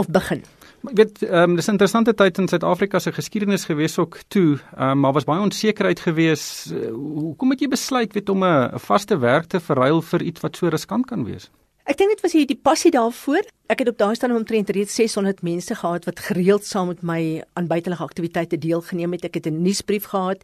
of 0.00 0.10
begin. 0.10 0.42
Maar 0.82 0.92
ek 0.92 0.98
weet, 1.02 1.22
ehm 1.26 1.50
um, 1.50 1.56
dis 1.56 1.66
'n 1.66 1.76
interessante 1.76 2.14
tyd 2.14 2.38
in 2.38 2.48
Suid-Afrika 2.48 2.98
se 2.98 3.12
geskiedenis 3.12 3.64
gewees 3.64 3.98
ook 3.98 4.18
toe, 4.28 4.58
ehm 4.76 4.90
um, 4.90 5.00
maar 5.00 5.12
was 5.12 5.24
baie 5.24 5.40
onsekerheid 5.40 6.00
gewees. 6.00 6.72
Uh, 6.72 6.90
hoekom 6.94 7.50
het 7.50 7.60
jy 7.60 7.68
besluit 7.68 8.12
weet 8.12 8.28
om 8.28 8.44
'n 8.44 8.78
vaste 8.78 9.18
werk 9.18 9.46
te 9.46 9.60
verruil 9.60 10.02
vir 10.02 10.22
iets 10.22 10.40
wat 10.40 10.56
so 10.56 10.68
riskant 10.68 11.06
kan 11.06 11.24
wees? 11.24 11.50
Ek 11.86 11.96
dink 11.96 12.10
dit 12.10 12.20
was 12.20 12.32
hier 12.32 12.46
die 12.46 12.58
passie 12.62 12.90
daarvoor. 12.90 13.46
Ek 13.70 13.78
het 13.78 13.88
op 13.88 13.98
daai 13.98 14.14
stadium 14.14 14.38
omtrent 14.38 14.70
reeds 14.70 14.94
600 14.94 15.42
mense 15.42 15.74
gehad 15.74 16.04
wat 16.04 16.20
gereeld 16.20 16.64
saam 16.66 16.86
met 16.86 17.02
my 17.02 17.42
aan 17.54 17.66
buitelike 17.66 18.02
aktiwiteite 18.02 18.58
deelgeneem 18.58 19.12
het. 19.12 19.24
Ek 19.24 19.34
het 19.34 19.46
'n 19.46 19.62
nuusbrief 19.62 20.04
gehad 20.04 20.42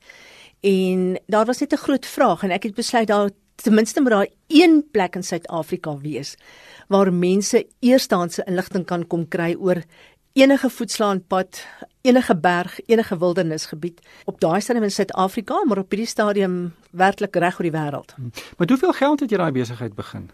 en 0.61 1.19
daar 1.26 1.47
was 1.47 1.59
net 1.59 1.73
'n 1.73 1.76
groot 1.76 2.07
vraag 2.07 2.42
en 2.42 2.50
ek 2.50 2.62
het 2.62 2.75
besluit 2.75 3.09
daar 3.09 3.31
ten 3.62 3.75
minste 3.75 4.00
moet 4.00 4.11
daar 4.11 4.28
een 4.49 4.83
plek 4.90 5.14
in 5.14 5.23
Suid-Afrika 5.23 5.97
wees 5.99 6.37
waar 6.88 7.12
mense 7.12 7.66
eerstehandse 7.81 8.45
inligting 8.45 8.85
kan 8.87 9.07
kom 9.07 9.28
kry 9.28 9.54
oor 9.54 9.83
enige 10.33 10.71
voetslaanpad, 10.71 11.66
enige 12.00 12.37
berg, 12.37 12.81
enige 12.87 13.19
wildernisgebied 13.19 14.00
op 14.25 14.40
daai 14.40 14.61
stadium 14.61 14.85
in 14.85 14.90
Suid-Afrika, 14.90 15.64
maar 15.64 15.78
op 15.78 15.90
hierdie 15.90 16.09
stadium 16.09 16.75
werklik 16.90 17.37
reg 17.37 17.59
oor 17.59 17.69
die 17.69 17.75
wêreld. 17.75 18.14
Hm. 18.16 18.31
Maar 18.57 18.69
hoeveel 18.69 18.92
geld 18.92 19.21
het 19.21 19.31
jy 19.31 19.40
daai 19.40 19.52
besigheid 19.52 19.95
begin? 19.95 20.31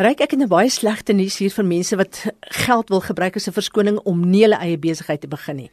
Ryk 0.00 0.22
ek 0.24 0.30
het 0.30 0.40
'n 0.40 0.48
baie 0.48 0.70
slegte 0.70 1.12
nuus 1.12 1.36
hier 1.38 1.50
vir 1.50 1.64
mense 1.64 1.96
wat 1.96 2.26
geld 2.40 2.88
wil 2.88 3.00
gebruik 3.00 3.36
as 3.36 3.48
'n 3.48 3.52
verskoning 3.52 3.98
om 4.04 4.30
nie 4.30 4.42
hulle 4.42 4.56
eie 4.56 4.78
besigheid 4.78 5.20
te 5.20 5.28
begin 5.28 5.56
nie. 5.56 5.70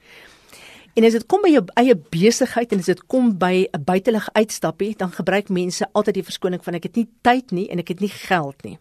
En 1.00 1.06
as 1.08 1.15
dit 1.15 1.24
kom 1.32 1.39
by 1.39 1.53
jou 1.53 1.62
eie 1.79 1.94
besigheid 2.12 2.74
en 2.75 2.82
as 2.84 2.89
dit 2.91 3.01
kom 3.08 3.29
by 3.39 3.70
'n 3.72 3.84
buitelug 3.88 4.27
uitstappie, 4.36 4.96
dan 4.98 5.12
gebruik 5.12 5.48
mense 5.50 5.88
altyd 5.94 6.13
die 6.13 6.27
verskoning 6.27 6.63
van 6.63 6.74
ek 6.74 6.84
het 6.84 6.96
nie 6.96 7.08
tyd 7.22 7.51
nie 7.51 7.70
en 7.70 7.79
ek 7.79 7.88
het 7.88 8.00
nie 8.00 8.10
geld 8.10 8.63
nie. 8.63 8.77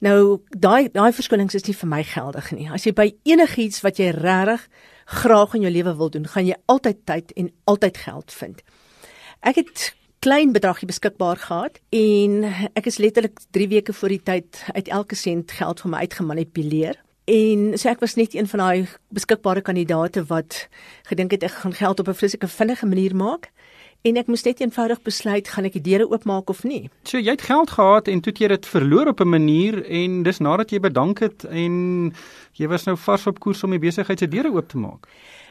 Nou 0.00 0.40
daai 0.50 0.90
daai 0.92 1.12
verskonings 1.12 1.54
is 1.54 1.64
nie 1.64 1.74
vir 1.74 1.88
my 1.88 2.02
geldig 2.04 2.52
nie. 2.52 2.68
As 2.70 2.84
jy 2.84 2.92
by 2.92 3.14
enigiets 3.24 3.80
wat 3.80 3.96
jy 3.96 4.10
regtig 4.10 4.68
graag 5.06 5.54
in 5.54 5.62
jou 5.62 5.72
lewe 5.72 5.96
wil 5.96 6.10
doen, 6.10 6.26
gaan 6.26 6.46
jy 6.46 6.56
altyd 6.66 7.06
tyd 7.06 7.32
en 7.32 7.50
altyd 7.64 7.96
geld 7.96 8.32
vind. 8.32 8.62
Ek 9.40 9.56
het 9.56 9.94
klein 10.18 10.52
bedragie 10.52 10.86
beskikbaar 10.86 11.36
gehad 11.36 11.80
en 11.90 12.44
ek 12.74 12.86
is 12.86 12.98
letterlik 12.98 13.40
3 13.50 13.68
weke 13.68 13.92
voor 13.92 14.08
die 14.08 14.22
tyd 14.22 14.64
uit 14.74 14.88
elke 14.88 15.14
sent 15.14 15.52
geld 15.52 15.80
vir 15.80 15.90
my 15.90 15.98
uitgemanipuleer. 15.98 17.00
En 17.30 17.78
so 17.78 17.88
ek 17.88 18.00
was 18.02 18.16
net 18.18 18.34
een 18.34 18.48
van 18.50 18.58
daai 18.58 18.88
beskikbare 19.14 19.62
kandidaate 19.62 20.24
wat 20.26 20.64
gedink 21.06 21.36
het 21.36 21.44
ek 21.46 21.60
gaan 21.62 21.76
geld 21.78 22.00
op 22.02 22.08
'n 22.08 22.18
vreeslike 22.18 22.48
vinnige 22.48 22.86
manier 22.86 23.14
maak 23.14 23.50
en 24.02 24.16
ek 24.16 24.26
moes 24.26 24.42
net 24.42 24.60
eenvoudig 24.60 25.02
besluit 25.02 25.48
gaan 25.48 25.64
ek 25.68 25.76
die 25.76 25.84
deure 25.84 26.08
oopmaak 26.08 26.50
of 26.50 26.64
nie. 26.64 26.90
So 27.04 27.18
jy 27.18 27.30
het 27.30 27.42
geld 27.42 27.70
gehad 27.70 28.08
en 28.08 28.20
toe 28.20 28.32
het 28.32 28.40
jy 28.40 28.48
dit 28.48 28.66
verloor 28.66 29.06
op 29.12 29.20
'n 29.20 29.28
manier 29.28 29.84
en 29.84 30.22
dis 30.22 30.38
nadat 30.38 30.70
jy 30.70 30.80
bedank 30.80 31.20
het 31.20 31.44
en 31.44 32.14
jy 32.52 32.66
was 32.68 32.84
nou 32.84 32.96
vars 32.96 33.26
op 33.26 33.38
koers 33.38 33.62
om 33.64 33.70
die 33.70 33.78
besigheid 33.78 34.18
se 34.18 34.28
deure 34.28 34.52
oop 34.52 34.68
te 34.68 34.78
maak. 34.78 35.06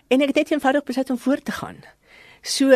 En 0.08 0.22
ek 0.22 0.28
het 0.28 0.36
net 0.36 0.52
eenvoudig 0.52 0.84
besluit 0.84 1.10
om 1.10 1.18
voort 1.18 1.46
te 1.46 1.52
gaan. 1.52 1.78
So 2.42 2.68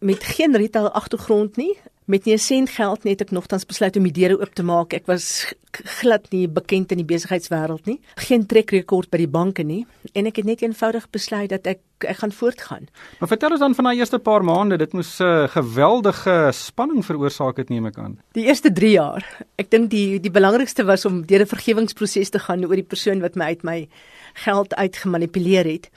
met 0.00 0.24
geen 0.24 0.56
retail 0.56 0.90
agtergrond 0.90 1.56
nie, 1.56 1.76
met 2.08 2.24
nie 2.24 2.34
'n 2.34 2.38
sent 2.38 2.70
geld 2.70 3.04
net 3.04 3.20
ek 3.20 3.30
nogtans 3.30 3.66
besluit 3.66 3.96
om 3.96 4.02
die 4.02 4.12
deure 4.12 4.40
oop 4.40 4.54
te 4.54 4.62
maak. 4.62 4.92
Ek 4.92 5.06
was 5.06 5.52
glad 6.00 6.30
nie 6.30 6.48
bekend 6.48 6.90
in 6.92 6.98
die 6.98 7.04
besigheidswêreld 7.04 7.86
nie. 7.86 8.00
Geen 8.16 8.46
trekrekord 8.46 9.10
by 9.10 9.18
die 9.18 9.28
banke 9.28 9.62
nie 9.62 9.86
en 10.14 10.26
ek 10.26 10.36
het 10.36 10.44
net 10.44 10.62
eenvoudig 10.62 11.10
besluit 11.10 11.50
dat 11.50 11.66
ek 11.66 11.80
ek 11.98 12.16
gaan 12.16 12.32
voortgaan. 12.32 12.86
Maar 13.18 13.28
vertel 13.28 13.50
ons 13.50 13.60
dan 13.60 13.74
van 13.74 13.84
daai 13.84 13.98
eerste 13.98 14.18
paar 14.18 14.44
maande. 14.44 14.78
Dit 14.78 14.92
moes 14.92 15.18
'n 15.18 15.24
uh, 15.24 15.48
geweldige 15.48 16.50
spanning 16.52 17.04
veroorsaak 17.04 17.56
het 17.56 17.68
neem 17.68 17.86
ek 17.86 17.98
aan. 17.98 18.18
Die 18.32 18.44
eerste 18.44 18.72
3 18.72 18.90
jaar. 18.90 19.24
Ek 19.56 19.70
dink 19.70 19.90
die 19.90 20.20
die 20.20 20.30
belangrikste 20.30 20.84
was 20.84 21.04
om 21.04 21.26
deur 21.26 21.40
'n 21.40 21.46
vergewingsproses 21.46 22.30
te 22.30 22.38
gaan 22.38 22.64
oor 22.64 22.76
die 22.76 22.82
persoon 22.94 23.20
wat 23.20 23.34
my 23.34 23.44
uit 23.44 23.62
my 23.62 23.88
geld 24.34 24.74
uitgemanipuleer 24.74 25.64
het. 25.64 25.90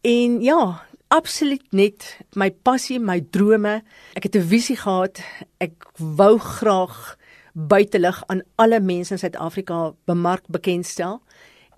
En 0.00 0.40
ja, 0.40 0.80
absoluut 1.10 1.62
net 1.74 2.16
my 2.38 2.50
passie, 2.50 3.00
my 3.02 3.18
drome. 3.34 3.82
Ek 4.14 4.22
het 4.22 4.36
'n 4.36 4.46
visie 4.46 4.76
gehad. 4.76 5.20
Ek 5.58 5.74
wou 5.98 6.38
graag 6.38 7.16
buitelug 7.52 8.22
aan 8.26 8.42
alle 8.56 8.80
mense 8.80 9.12
in 9.12 9.18
Suid-Afrika 9.18 9.92
bemark 10.04 10.44
bekendstel. 10.48 11.20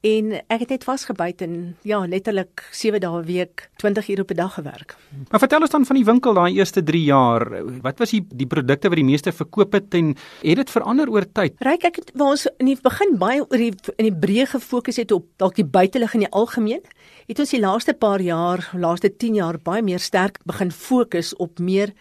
En 0.02 0.32
ek 0.50 0.64
het 0.64 0.72
net 0.74 0.84
vasgebyt 0.84 1.44
en 1.46 1.52
ja, 1.86 2.00
letterlik 2.10 2.64
7 2.74 2.98
dae 3.00 3.20
'n 3.20 3.24
week, 3.24 3.70
20 3.78 4.08
ure 4.08 4.22
op 4.22 4.30
'n 4.30 4.34
dag 4.34 4.54
gewerk. 4.54 4.96
Maar 5.30 5.38
vertel 5.38 5.60
ons 5.60 5.70
dan 5.70 5.86
van 5.86 5.96
die 5.96 6.04
winkel 6.04 6.34
daai 6.34 6.54
eerste 6.54 6.82
3 6.82 7.04
jaar. 7.04 7.64
Wat 7.82 7.98
was 7.98 8.10
die 8.10 8.26
die 8.34 8.46
produkte 8.46 8.88
wat 8.88 8.96
die 8.96 9.04
meeste 9.04 9.32
verkoop 9.32 9.72
het 9.72 9.94
en 9.94 10.16
het 10.42 10.56
dit 10.56 10.70
verander 10.70 11.08
oor 11.08 11.24
tyd? 11.32 11.54
Ryk 11.58 11.84
ek 11.84 11.96
het 11.96 12.10
waar 12.14 12.30
ons 12.30 12.48
in 12.58 12.66
die 12.66 12.78
begin 12.82 13.18
baie 13.18 13.40
oor 13.40 13.58
die 13.58 13.74
in 13.96 14.10
die 14.10 14.18
breë 14.18 14.46
gefokus 14.46 14.96
het 14.96 15.12
op 15.12 15.26
dalk 15.36 15.54
die 15.54 15.64
buitelug 15.64 16.14
in 16.14 16.20
die 16.20 16.32
algemeen 16.32 16.82
het 17.28 17.38
ons 17.38 17.50
die 17.50 17.60
laaste 17.60 17.94
paar 17.94 18.20
jaar, 18.20 18.70
laaste 18.74 19.16
10 19.16 19.34
jaar 19.34 19.58
baie 19.62 19.82
meer 19.82 20.00
sterk 20.00 20.38
begin 20.44 20.70
fokus 20.70 21.32
op 21.36 21.58
meer 21.58 21.92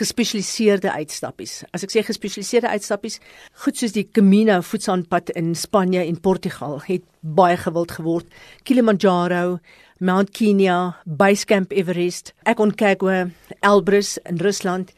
gespesialiseerde 0.00 0.92
uitstappies. 0.92 1.60
As 1.76 1.84
ek 1.84 1.92
sê 1.92 2.04
gespesialiseerde 2.06 2.72
uitstappies, 2.72 3.20
goed 3.64 3.76
soos 3.76 3.94
die 3.96 4.06
Camino 4.08 4.60
voetsaanpad 4.64 5.34
in 5.36 5.52
Spanje 5.58 6.02
en 6.06 6.20
Portugal 6.20 6.80
het 6.86 7.04
baie 7.20 7.58
gewild 7.60 7.92
geword. 7.98 8.26
Kilimanjaro, 8.64 9.60
Mount 10.00 10.32
Kenya, 10.32 10.96
Basecamp 11.04 11.72
Everest, 11.76 12.32
Aconcagua, 12.48 13.28
Elbrus 13.60 14.16
in 14.24 14.40
Rusland 14.40 14.94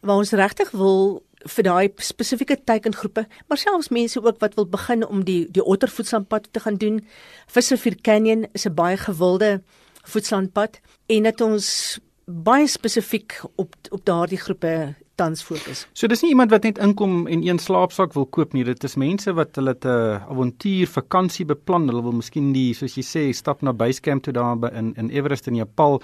waar 0.00 0.16
ons 0.16 0.32
regtig 0.32 0.70
wil 0.72 1.20
vir 1.48 1.64
daai 1.64 1.88
spesifieke 2.04 2.56
teikengroepe, 2.68 3.24
maar 3.48 3.60
selfs 3.60 3.88
mense 3.92 4.20
ook 4.20 4.40
wat 4.42 4.56
wil 4.58 4.68
begin 4.68 5.04
om 5.06 5.22
die 5.24 5.46
die 5.48 5.64
ottervoetsaanpad 5.64 6.50
te 6.52 6.60
gaan 6.64 6.76
doen. 6.80 7.00
Visrivier 7.48 7.96
Canyon 8.02 8.46
is 8.52 8.66
'n 8.66 8.74
baie 8.74 8.96
gewilde 8.96 9.62
voetsaanpad 10.04 10.80
en 11.06 11.22
dit 11.22 11.40
ons 11.40 12.00
baie 12.30 12.66
spesifiek 12.70 13.40
op 13.56 13.74
op 13.90 14.04
daardie 14.04 14.38
groepe 14.38 14.94
tans 15.20 15.42
fokus. 15.44 15.84
So 15.92 16.08
dis 16.08 16.22
nie 16.24 16.32
iemand 16.32 16.50
wat 16.54 16.64
net 16.64 16.78
inkom 16.80 17.26
en 17.28 17.42
een 17.44 17.58
slaapsak 17.60 18.14
wil 18.16 18.26
koop 18.26 18.54
nie. 18.56 18.64
Dit 18.64 18.84
is 18.84 18.96
mense 18.96 19.32
wat 19.36 19.56
hulle 19.60 19.74
'n 19.74 20.20
avontuur 20.30 20.86
vakansie 20.86 21.44
beplan. 21.44 21.88
Hulle 21.88 22.02
wil 22.02 22.12
miskien 22.12 22.52
die 22.52 22.74
soos 22.74 22.94
jy 22.94 23.04
sê 23.04 23.32
stap 23.34 23.62
na 23.62 23.72
basecamp 23.72 24.22
toe 24.22 24.32
daar 24.32 24.72
in 24.72 24.94
in 24.96 25.10
Everest 25.10 25.46
in 25.46 25.54
Nepal 25.54 26.00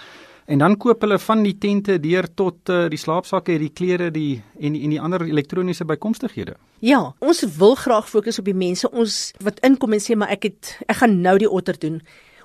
En 0.47 0.59
dan 0.59 0.77
koop 0.79 1.01
hulle 1.03 1.19
van 1.19 1.41
die 1.43 1.57
tente 1.59 1.97
deur 1.99 2.27
tot 2.39 2.71
uh, 2.71 2.85
die 2.91 3.01
slaapsakke, 3.01 3.57
die 3.59 3.73
klere, 3.75 4.13
die 4.15 4.37
en 4.63 4.77
die, 4.77 4.83
en 4.87 4.93
die 4.95 5.01
ander 5.03 5.25
elektroniese 5.27 5.85
bykomstighede. 5.85 6.55
Ja, 6.87 7.01
ons 7.19 7.43
wil 7.57 7.75
graag 7.75 8.07
fokus 8.07 8.39
op 8.39 8.47
die 8.47 8.55
mense 8.55 8.87
ons 8.93 9.33
wat 9.43 9.59
inkom 9.67 9.97
en 9.97 10.05
sê 10.05 10.15
maar 10.15 10.31
ek 10.37 10.47
het 10.47 10.71
ek 10.87 11.01
gaan 11.01 11.19
nou 11.25 11.35
die 11.43 11.51
otter 11.51 11.79
doen 11.83 11.99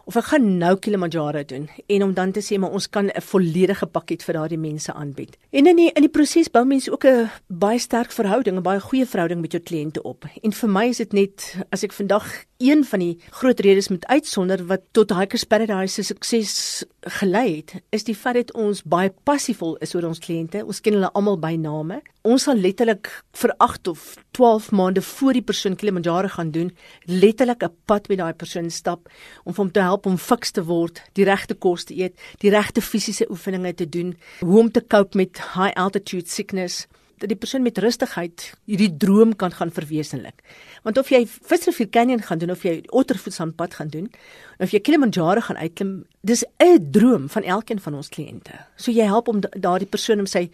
of 0.05 0.15
ek 0.15 0.31
gaan 0.31 0.57
nou 0.57 0.75
Kilimanjaro 0.79 1.43
doen 1.45 1.69
en 1.87 2.03
om 2.03 2.13
dan 2.13 2.31
te 2.31 2.41
sê 2.41 2.59
maar 2.59 2.71
ons 2.71 2.89
kan 2.89 3.09
'n 3.09 3.21
volledige 3.21 3.85
pakket 3.85 4.23
vir 4.23 4.33
daardie 4.33 4.57
mense 4.57 4.93
aanbied. 4.93 5.37
En 5.51 5.67
in 5.67 5.75
die 5.75 5.91
in 5.91 6.01
die 6.01 6.09
proses 6.09 6.49
bou 6.49 6.65
mense 6.65 6.91
ook 6.91 7.05
'n 7.05 7.29
baie 7.47 7.79
sterk 7.79 8.11
verhouding, 8.11 8.57
'n 8.57 8.63
baie 8.63 8.79
goeie 8.79 9.05
verhouding 9.05 9.41
met 9.41 9.51
jou 9.51 9.63
kliënte 9.63 10.01
op. 10.01 10.25
En 10.43 10.51
vir 10.51 10.69
my 10.69 10.87
is 10.87 10.97
dit 10.97 11.13
net 11.13 11.55
as 11.69 11.83
ek 11.83 11.93
vandag 11.93 12.45
een 12.61 12.83
van 12.85 12.99
die 12.99 13.19
groot 13.29 13.59
redes 13.59 13.87
met 13.89 14.05
uitsonder 14.05 14.65
wat 14.69 14.81
tot 14.91 15.13
Hikers 15.15 15.43
Paradise 15.43 15.93
se 15.93 16.03
sukses 16.03 16.83
gelei 17.19 17.55
het, 17.55 17.73
is 17.89 18.05
die 18.05 18.15
feit 18.15 18.37
dat 18.37 18.53
ons 18.53 18.83
baie 18.83 19.09
passievol 19.25 19.75
is 19.81 19.95
oor 19.95 20.05
ons 20.11 20.21
kliënte. 20.21 20.61
Ons 20.65 20.81
ken 20.81 20.99
hulle 20.99 21.09
almal 21.17 21.39
by 21.41 21.55
name. 21.57 22.01
Ons 22.21 22.45
sal 22.45 22.61
letterlik 22.61 23.09
vir 23.41 23.53
8 23.65 23.89
of 23.91 24.05
12 24.37 24.69
maande 24.77 25.01
voor 25.01 25.33
die 25.33 25.45
persoon 25.45 25.75
Kilimanjaro 25.75 26.29
gaan 26.35 26.51
doen, 26.51 26.71
letterlik 27.05 27.63
'n 27.63 27.75
pad 27.85 28.07
met 28.09 28.17
daai 28.17 28.33
persoon 28.33 28.69
stap 28.69 29.09
om 29.43 29.53
hom 29.55 29.71
te 29.71 29.81
help 29.81 30.05
om 30.05 30.17
fiks 30.17 30.51
te 30.51 30.63
word, 30.63 31.01
die 31.13 31.25
regte 31.25 31.53
kos 31.53 31.83
te 31.83 31.95
eet, 31.95 32.13
die 32.37 32.49
regte 32.49 32.81
fisiese 32.81 33.29
oefeninge 33.29 33.73
te 33.73 33.89
doen, 33.89 34.15
hoe 34.39 34.59
om 34.59 34.71
te 34.71 34.81
cope 34.87 35.17
met 35.17 35.37
high 35.55 35.73
altitude 35.75 36.27
sickness 36.27 36.87
die 37.27 37.37
persoon 37.37 37.61
met 37.61 37.77
rustigheid 37.77 38.47
hierdie 38.65 38.91
droom 38.97 39.35
kan 39.35 39.51
gaan 39.51 39.71
verwesenlik. 39.71 40.41
Want 40.83 40.97
of 40.97 41.09
jy 41.09 41.25
Visrivier 41.27 41.89
Canyon 41.89 42.21
gaan 42.21 42.41
doen 42.41 42.51
of 42.51 42.63
jy 42.63 42.81
Ottervoetsaanpad 42.89 43.73
gaan 43.79 43.93
doen 43.93 44.11
of 44.59 44.71
jy 44.71 44.79
Kilimanjaro 44.79 45.41
gaan 45.41 45.57
uitklim, 45.57 46.05
dis 46.21 46.43
'n 46.59 46.91
droom 46.91 47.29
van 47.29 47.43
elkeen 47.43 47.79
van 47.79 47.93
ons 47.95 48.09
kliënte. 48.09 48.65
So 48.75 48.91
jy 48.91 49.05
help 49.05 49.27
om 49.27 49.39
daardie 49.39 49.89
persoon 49.89 50.19
om 50.19 50.25
sy 50.25 50.49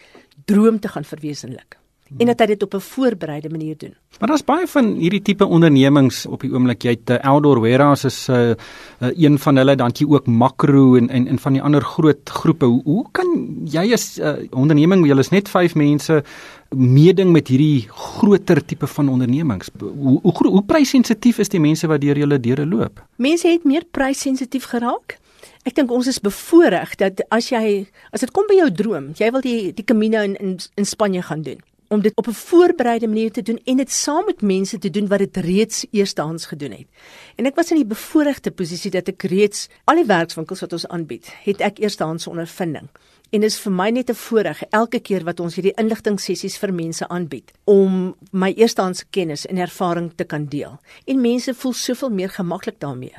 droom 0.46 0.80
te 0.80 0.88
gaan 0.88 1.04
verwesenlik 1.04 1.78
en 2.18 2.30
dat 2.32 2.40
hy 2.40 2.46
dit 2.54 2.64
op 2.64 2.74
'n 2.74 2.80
voorbereide 2.80 3.50
manier 3.50 3.78
doen. 3.78 3.94
Maar 4.20 4.28
daar's 4.28 4.44
baie 4.44 4.68
van 4.68 4.86
hierdie 4.98 5.22
tipe 5.22 5.46
ondernemings 5.46 6.26
op 6.26 6.42
die 6.42 6.52
oomblik. 6.54 6.82
Jy 6.84 6.96
het 6.98 7.22
Eldor 7.22 7.60
Warehouse 7.60 8.08
is 8.08 8.28
'n 8.28 8.34
uh, 8.34 8.50
uh, 8.50 9.12
een 9.14 9.40
van 9.40 9.56
hulle, 9.56 9.76
dan 9.76 9.92
jy 9.94 10.06
ook 10.08 10.28
Makro 10.28 10.96
en 10.96 11.10
en 11.10 11.28
en 11.28 11.40
van 11.40 11.54
die 11.54 11.62
ander 11.62 11.82
groot 11.82 12.30
groepe. 12.30 12.66
Hoe, 12.66 12.82
hoe 12.84 13.06
kan 13.12 13.28
jy 13.66 13.94
as 13.94 14.18
uh, 14.20 14.34
onderneming, 14.52 15.06
jy 15.08 15.18
is 15.18 15.30
net 15.30 15.50
5 15.50 15.76
mense 15.76 16.24
meeding 16.70 17.32
met 17.32 17.48
hierdie 17.48 17.88
groter 17.90 18.66
tipe 18.66 18.88
van 18.88 19.10
ondernemings? 19.10 19.70
Hoe 19.80 20.20
hoe, 20.22 20.48
hoe 20.48 20.64
prysensitief 20.64 21.38
is 21.38 21.50
die 21.50 21.60
mense 21.60 21.88
wat 21.88 22.02
deur 22.02 22.18
julle 22.18 22.40
deure 22.40 22.66
loop? 22.66 23.06
Mense 23.16 23.48
het 23.48 23.64
meer 23.64 23.84
prysensitief 23.92 24.64
geraak. 24.64 25.20
Ek 25.64 25.76
dink 25.76 25.92
ons 25.92 26.08
is 26.08 26.20
bevoordeel 26.20 26.86
dat 26.98 27.22
as 27.30 27.50
jy 27.50 27.88
as 28.12 28.20
dit 28.20 28.32
kom 28.32 28.48
by 28.48 28.56
jou 28.56 28.72
droom, 28.72 29.12
jy 29.18 29.32
wil 29.32 29.42
die 29.42 29.74
die 29.74 29.86
Camino 29.86 30.22
in 30.22 30.36
in, 30.36 30.58
in 30.76 30.86
Spanje 30.86 31.22
gaan 31.22 31.42
doen 31.42 31.60
om 31.88 32.02
dit 32.02 32.16
op 32.16 32.28
'n 32.28 32.32
voorbereide 32.32 33.08
manier 33.08 33.32
te 33.32 33.42
doen 33.42 33.60
en 33.64 33.78
dit 33.78 33.92
saam 33.92 34.26
met 34.26 34.42
mense 34.42 34.78
te 34.78 34.90
doen 34.90 35.08
wat 35.08 35.20
dit 35.20 35.38
reeds 35.38 35.86
eerstehands 35.92 36.46
gedoen 36.46 36.72
het. 36.72 36.88
En 37.36 37.46
ek 37.46 37.56
was 37.56 37.70
in 37.70 37.76
die 37.76 37.86
bevoordeelde 37.86 38.52
posisie 38.52 38.92
dat 38.92 39.08
ek 39.08 39.24
reeds 39.24 39.68
al 39.84 39.96
die 39.96 40.06
werkswinkels 40.06 40.60
wat 40.60 40.74
ons 40.74 40.88
aanbied, 40.88 41.34
het 41.44 41.62
ek 41.62 41.78
eerstehands 41.78 42.28
ondervinding. 42.28 42.90
En 43.30 43.42
dit 43.42 43.52
is 43.52 43.60
vir 43.60 43.72
my 43.72 43.90
net 43.90 44.10
'n 44.10 44.14
voorreg 44.14 44.64
elke 44.70 45.00
keer 45.00 45.24
wat 45.24 45.40
ons 45.40 45.56
hierdie 45.56 45.76
inligtingsessies 45.76 46.58
vir 46.58 46.74
mense 46.74 47.08
aanbied 47.08 47.52
om 47.64 48.16
my 48.32 48.54
eerstehandse 48.54 49.06
kennis 49.10 49.46
en 49.46 49.58
ervaring 49.58 50.12
te 50.16 50.24
kan 50.24 50.46
deel. 50.46 50.80
En 51.06 51.22
mense 51.22 51.54
voel 51.54 51.74
soveel 51.74 52.10
meer 52.10 52.30
gemaklik 52.30 52.80
daarmee. 52.80 53.14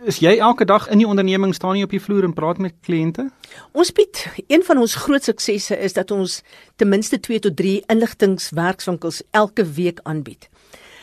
Is 0.00 0.22
jy 0.24 0.38
elke 0.40 0.64
dag 0.64 0.86
in 0.88 1.02
die 1.02 1.06
onderneming 1.06 1.50
staan 1.52 1.76
jy 1.76 1.84
op 1.84 1.92
die 1.92 2.00
vloer 2.00 2.24
en 2.24 2.32
praat 2.32 2.56
met 2.62 2.72
kliënte? 2.86 3.26
Ons 3.76 3.90
bied 3.92 4.22
een 4.48 4.62
van 4.64 4.78
ons 4.80 4.94
groot 5.02 5.26
suksesse 5.28 5.76
is 5.76 5.92
dat 5.92 6.10
ons 6.14 6.38
ten 6.80 6.88
minste 6.88 7.18
2 7.20 7.42
tot 7.44 7.56
3 7.58 7.74
inligtingswerkswinkels 7.92 9.20
elke 9.36 9.66
week 9.76 10.00
aanbied. 10.08 10.48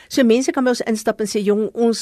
So 0.08 0.24
mense 0.24 0.52
kan 0.52 0.64
by 0.64 0.74
ons 0.76 0.84
instap 0.88 1.22
en 1.22 1.30
sê 1.30 1.42
jong 1.44 1.68
ons 1.74 2.02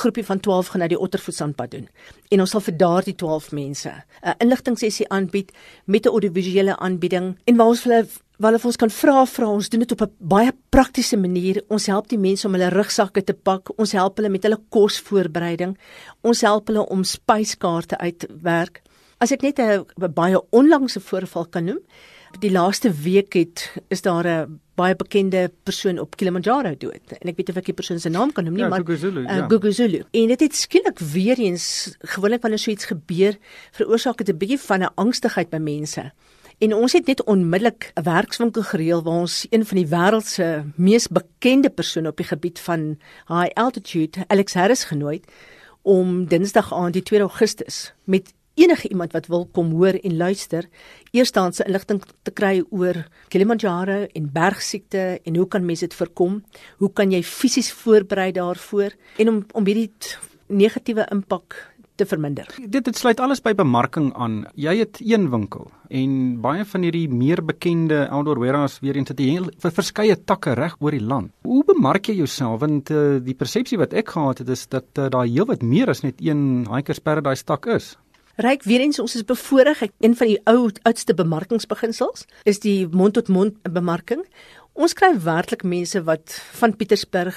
groepie 0.00 0.24
van 0.24 0.40
12 0.40 0.72
gaan 0.72 0.84
na 0.84 0.88
die 0.88 0.98
Ottervoetsandpad 0.98 1.70
doen. 1.70 1.88
En 2.30 2.40
ons 2.44 2.50
sal 2.50 2.60
vir 2.60 2.76
daardie 2.76 3.14
12 3.14 3.52
mense 3.52 3.90
'n 3.90 4.34
inligtingsessie 4.44 5.08
aanbied 5.08 5.52
met 5.86 6.06
'n 6.06 6.12
audiovisuele 6.12 6.76
aanbieding. 6.76 7.36
En 7.46 7.56
waar 7.56 7.66
ons 7.66 7.82
hulle 7.84 8.06
waar 8.38 8.52
hulle 8.52 8.64
ons 8.64 8.76
kan 8.76 8.90
vra 8.90 9.26
vra. 9.26 9.46
Ons 9.48 9.68
doen 9.68 9.80
dit 9.80 9.92
op 9.92 10.02
'n 10.02 10.14
baie 10.18 10.52
praktiese 10.70 11.16
manier. 11.16 11.62
Ons 11.68 11.86
help 11.86 12.08
die 12.08 12.18
mense 12.18 12.46
om 12.46 12.52
hulle 12.52 12.70
rugsakke 12.70 13.24
te 13.24 13.34
pak. 13.34 13.78
Ons 13.78 13.92
help 13.92 14.16
hulle 14.16 14.28
met 14.28 14.42
hulle 14.42 14.60
kosvoorbereiding. 14.68 15.78
Ons 16.22 16.40
help 16.40 16.66
hulle 16.68 16.86
om 16.86 17.04
spyskaarte 17.04 17.98
uitwerk 17.98 18.82
as 19.18 19.32
ek 19.32 19.42
net 19.42 19.58
'n 19.58 20.14
baie 20.14 20.38
onlangse 20.50 21.00
voorval 21.00 21.46
kan 21.46 21.64
noem 21.64 21.80
die 22.38 22.50
laaste 22.50 22.92
week 22.92 23.32
het 23.32 23.72
is 23.88 24.02
daar 24.02 24.26
'n 24.26 24.60
baie 24.74 24.96
bekende 24.96 25.50
persoon 25.62 25.98
op 25.98 26.16
Kilimanjaro 26.16 26.74
dood. 26.78 27.02
En 27.18 27.28
ek 27.28 27.36
weet 27.36 27.48
of 27.48 27.56
ek 27.56 27.64
die 27.64 27.74
persoon 27.74 27.98
se 27.98 28.08
naam 28.08 28.32
kan 28.32 28.44
noem 28.44 28.54
nie 28.54 28.62
ja, 28.62 28.68
maar 28.68 28.84
Guguzulu, 28.84 29.20
uh, 29.20 29.36
ja. 29.36 29.46
Guguzulu. 29.48 30.02
En 30.10 30.26
dit 30.26 30.40
het 30.40 30.54
skielik 30.54 30.98
weer 30.98 31.38
eens 31.38 31.96
gewoonlik 31.98 32.42
wanneer 32.42 32.58
so 32.58 32.70
iets 32.70 32.84
gebeur 32.84 33.36
veroorsaak 33.72 34.16
dit 34.16 34.28
'n 34.28 34.38
bietjie 34.38 34.58
van 34.58 34.82
'n 34.82 34.94
angstigheid 34.94 35.50
by 35.50 35.56
mense. 35.56 36.12
En 36.58 36.74
ons 36.74 36.92
het 36.92 37.06
net 37.06 37.24
onmiddellik 37.24 37.92
'n 37.94 38.02
werkswinkel 38.02 38.62
gereël 38.62 39.02
waar 39.02 39.20
ons 39.20 39.46
een 39.50 39.66
van 39.66 39.76
die 39.76 39.86
wêreld 39.86 40.26
se 40.26 40.62
mees 40.76 41.08
bekende 41.08 41.70
persone 41.70 42.08
op 42.08 42.16
die 42.16 42.26
gebied 42.26 42.58
van 42.58 42.98
high 43.26 43.52
altitude, 43.54 44.24
Alex 44.26 44.54
Harris 44.54 44.84
genooi 44.84 45.20
om 45.82 46.26
Dinsdag 46.26 46.72
aand 46.74 46.92
die 46.92 47.02
2 47.02 47.20
Augustus 47.20 47.94
met 48.04 48.34
enige 48.58 48.90
iemand 48.92 49.14
wat 49.16 49.30
wil 49.32 49.46
kom 49.52 49.72
hoor 49.78 49.98
en 50.02 50.16
luister, 50.16 50.68
eerstehandse 51.12 51.66
inligting 51.66 52.02
te 52.22 52.34
kry 52.34 52.62
oor 52.70 53.04
Kilimanjaro 53.32 54.06
en 54.12 54.30
bergsiekte 54.32 55.20
en 55.24 55.36
hoe 55.36 55.48
kan 55.48 55.66
mense 55.66 55.86
dit 55.86 55.94
voorkom? 55.94 56.42
Hoe 56.78 56.92
kan 56.92 57.12
jy 57.14 57.22
fisies 57.22 57.72
voorberei 57.72 58.32
daarvoor 58.32 58.96
en 59.18 59.28
om 59.28 59.44
om 59.52 59.66
hierdie 59.66 59.92
negatiewe 60.48 61.06
impak 61.12 61.56
te 61.98 62.06
verminder. 62.06 62.46
Dit 62.70 62.86
dit 62.86 62.96
sluit 62.96 63.20
alles 63.20 63.42
by 63.42 63.52
bemarking 63.58 64.12
aan. 64.14 64.44
Jy 64.58 64.76
het 64.82 65.00
een 65.02 65.28
winkel 65.32 65.66
en 65.88 66.12
baie 66.44 66.66
van 66.68 66.84
hierdie 66.84 67.06
meer 67.08 67.40
bekende 67.44 68.02
outdoor 68.12 68.42
warehouse 68.42 68.82
weer 68.84 68.98
eens 69.00 69.08
het 69.08 69.20
jy 69.24 69.38
vir 69.62 69.72
verskeie 69.72 70.18
takke 70.28 70.52
reg 70.58 70.76
oor 70.84 70.94
die 70.94 71.02
land. 71.02 71.32
Hoe 71.48 71.62
bemark 71.66 72.10
jy 72.10 72.18
jouself 72.20 72.60
want 72.62 72.92
uh, 72.94 73.18
die 73.24 73.36
persepsie 73.38 73.80
wat 73.80 73.96
ek 73.96 74.12
gehad 74.14 74.44
het 74.44 74.52
is 74.52 74.66
dat 74.68 74.88
uh, 74.98 75.08
daar 75.08 75.26
heelwat 75.26 75.64
meer 75.64 75.90
as 75.90 76.04
net 76.04 76.20
een 76.22 76.68
Hikers 76.68 77.00
Paradise 77.02 77.46
tak 77.48 77.66
is. 77.72 77.96
Ryk 78.38 78.62
weer 78.62 78.80
eens 78.80 79.00
ons 79.02 79.16
is 79.18 79.24
bevoorreg 79.26 79.80
een 79.98 80.12
van 80.16 80.28
die 80.30 80.38
ou 80.46 80.70
oudste 80.86 81.14
bemarkingsbeginsels 81.14 82.22
is 82.46 82.60
die 82.62 82.86
mond 82.86 83.16
tot 83.16 83.28
mond 83.34 83.56
bemarking. 83.66 84.20
Ons 84.78 84.92
kry 84.94 85.08
werklik 85.24 85.64
mense 85.66 85.98
wat 86.06 86.36
van 86.60 86.76
Pietersburg, 86.78 87.34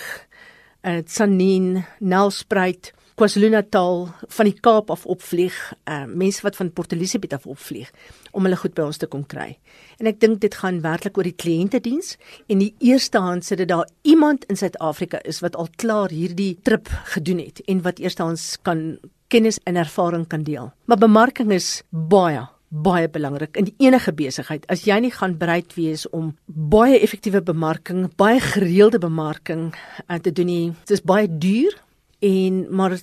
uh, 0.86 1.00
Tsanin, 1.02 1.80
Nelspruit, 2.06 2.92
KwaZulu-Natal 3.18 4.04
van 4.36 4.46
die 4.46 4.54
Kaap 4.62 4.94
af 4.94 5.08
opvlieg, 5.10 5.58
uh, 5.90 6.04
mense 6.06 6.46
wat 6.46 6.60
van 6.60 6.70
Port 6.70 6.94
Elizabeth 6.94 7.34
af 7.34 7.48
opvlieg 7.50 7.90
om 8.38 8.46
hulle 8.46 8.60
goed 8.62 8.76
by 8.78 8.86
ons 8.86 9.02
te 9.02 9.10
kom 9.10 9.24
kry. 9.26 9.56
En 9.98 10.10
ek 10.12 10.20
dink 10.22 10.38
dit 10.46 10.58
gaan 10.62 10.84
werklik 10.86 11.18
oor 11.18 11.26
die 11.26 11.40
kliëntediens 11.46 12.14
en 12.46 12.62
die 12.62 12.76
eerste 12.78 13.24
hand 13.26 13.48
sit 13.48 13.58
dit 13.64 13.72
daar 13.74 13.90
iemand 14.06 14.46
in 14.54 14.62
Suid-Afrika 14.62 15.24
is 15.26 15.42
wat 15.42 15.58
al 15.58 15.74
klaar 15.82 16.14
hierdie 16.14 16.60
trip 16.62 16.94
gedoen 17.16 17.42
het 17.42 17.64
en 17.66 17.82
wat 17.90 17.98
eerstehands 17.98 18.52
kan 18.62 19.02
kennis 19.32 19.60
en 19.64 19.80
ervaring 19.80 20.28
kan 20.28 20.44
deel. 20.44 20.72
Maar 20.86 21.00
bemarking 21.08 21.54
is 21.56 21.80
baie 21.90 22.50
baie 22.72 23.10
belangrik 23.12 23.58
in 23.60 23.68
enige 23.84 24.14
besigheid. 24.16 24.64
As 24.72 24.86
jy 24.88 24.96
nie 25.04 25.12
gaan 25.12 25.36
bereid 25.40 25.74
wees 25.76 26.06
om 26.16 26.32
baie 26.46 27.02
effektiewe 27.04 27.42
bemarking, 27.44 28.06
baie 28.16 28.40
gereelde 28.40 29.02
bemarking 29.04 29.74
uh, 30.08 30.20
te 30.24 30.32
doen 30.32 30.48
nie, 30.48 30.68
dit 30.86 30.96
is 30.96 31.04
baie 31.04 31.28
duur 31.28 31.76
en 32.22 32.66
maar 32.70 32.94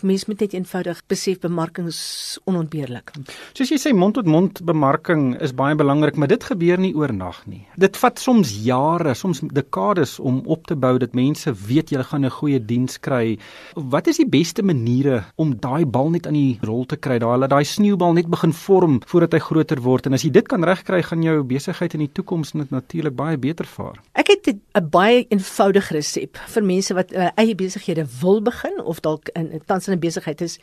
mense 0.00 0.24
moet 0.26 0.40
net 0.40 0.54
eenvoudig 0.56 1.00
besef 1.06 1.40
bemarking 1.42 1.86
is 1.90 2.38
onontbeerlik. 2.48 3.12
Soos 3.52 3.68
jy 3.68 3.76
sê 3.80 3.92
mond 3.92 4.16
tot 4.16 4.28
mond 4.28 4.62
bemarking 4.64 5.34
is 5.44 5.52
baie 5.56 5.76
belangrik, 5.76 6.16
maar 6.16 6.30
dit 6.32 6.44
gebeur 6.48 6.80
nie 6.80 6.94
oornag 6.96 7.42
nie. 7.50 7.60
Dit 7.76 7.98
vat 8.00 8.20
soms 8.20 8.54
jare, 8.64 9.12
soms 9.18 9.42
dekades 9.52 10.16
om 10.18 10.40
op 10.48 10.64
te 10.70 10.76
bou 10.76 10.94
dat 11.02 11.12
mense 11.18 11.52
weet 11.68 11.92
jy 11.92 12.00
gaan 12.02 12.24
'n 12.24 12.30
goeie 12.30 12.58
diens 12.58 12.96
kry. 12.98 13.38
Wat 13.74 14.06
is 14.06 14.16
die 14.16 14.28
beste 14.28 14.62
maniere 14.62 15.24
om 15.36 15.52
daai 15.54 15.84
bal 15.84 16.10
net 16.10 16.26
aan 16.26 16.40
die 16.40 16.58
rol 16.62 16.86
te 16.86 16.96
kry, 16.96 17.18
daai 17.18 17.48
daai 17.48 17.64
sneeubal 17.64 18.12
net 18.12 18.26
begin 18.26 18.52
vorm 18.52 19.00
voordat 19.06 19.32
hy 19.32 19.38
groter 19.38 19.80
word 19.80 20.06
en 20.06 20.14
as 20.14 20.22
jy 20.22 20.30
dit 20.30 20.48
kan 20.48 20.64
regkry, 20.64 21.02
gaan 21.02 21.22
jou 21.22 21.42
besigheid 21.42 21.94
in 21.94 22.00
die 22.00 22.12
toekoms 22.12 22.52
natuurlik 22.52 23.14
baie 23.14 23.36
beter 23.36 23.66
vaar. 23.66 24.00
Ek 24.14 24.28
het 24.28 24.56
'n 24.74 24.88
baie 24.90 25.26
eenvoudige 25.28 25.94
resep 25.94 26.36
vir 26.36 26.62
mense 26.62 26.94
wat 26.94 27.12
uh, 27.12 27.28
eie 27.36 27.54
besighede 27.54 28.06
wil 28.20 28.40
begin 28.40 28.61
begin 28.62 28.84
of 28.84 29.00
dalk 29.00 29.28
in 29.34 29.62
tans 29.66 29.88
in 29.88 29.94
'n 29.94 30.00
besigheid 30.00 30.40
is 30.40 30.58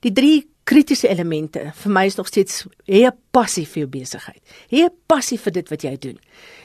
die 0.00 0.12
drie 0.12 0.48
kritiese 0.64 1.08
elemente 1.08 1.72
vir 1.74 1.92
my 1.92 2.06
is 2.06 2.16
nog 2.16 2.26
steeds 2.26 2.66
hê 2.86 3.06
'n 3.06 3.12
passie 3.30 3.66
vir 3.66 3.80
jou 3.82 3.86
besigheid. 3.86 4.40
Hê 4.70 4.84
'n 4.84 4.90
passie 5.06 5.38
vir 5.38 5.52
dit 5.52 5.68
wat 5.70 5.82
jy 5.82 5.96
doen. 5.96 6.18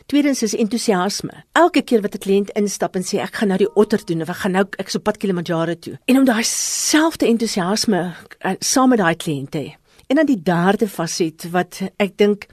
Tweedens 0.08 0.44
is 0.44 0.54
entoesiasme. 0.54 1.44
Elke 1.54 1.82
keer 1.82 2.02
wat 2.02 2.16
'n 2.16 2.20
kliënt 2.20 2.50
instap 2.56 2.96
en 2.96 3.04
sê 3.04 3.20
ek 3.20 3.36
gaan 3.36 3.48
nou 3.48 3.58
die 3.58 3.76
otter 3.76 4.06
doen 4.06 4.22
of 4.22 4.30
ek 4.30 4.36
gaan 4.36 4.52
nou 4.52 4.66
ek 4.78 4.90
so 4.90 5.00
pad 5.00 5.18
Kilimanjaro 5.18 5.76
toe. 5.76 5.98
En 6.06 6.18
om 6.18 6.26
daai 6.26 6.44
selfde 6.44 7.26
entoesiasme 7.26 8.16
uh, 8.46 8.54
saam 8.60 8.90
met 8.90 9.00
daai 9.00 9.16
kliënte. 9.16 9.74
En 10.08 10.16
dan 10.16 10.26
die 10.26 10.44
derde 10.44 10.88
faset 10.88 11.50
wat 11.52 11.82
ek 11.98 12.18
dink 12.18 12.48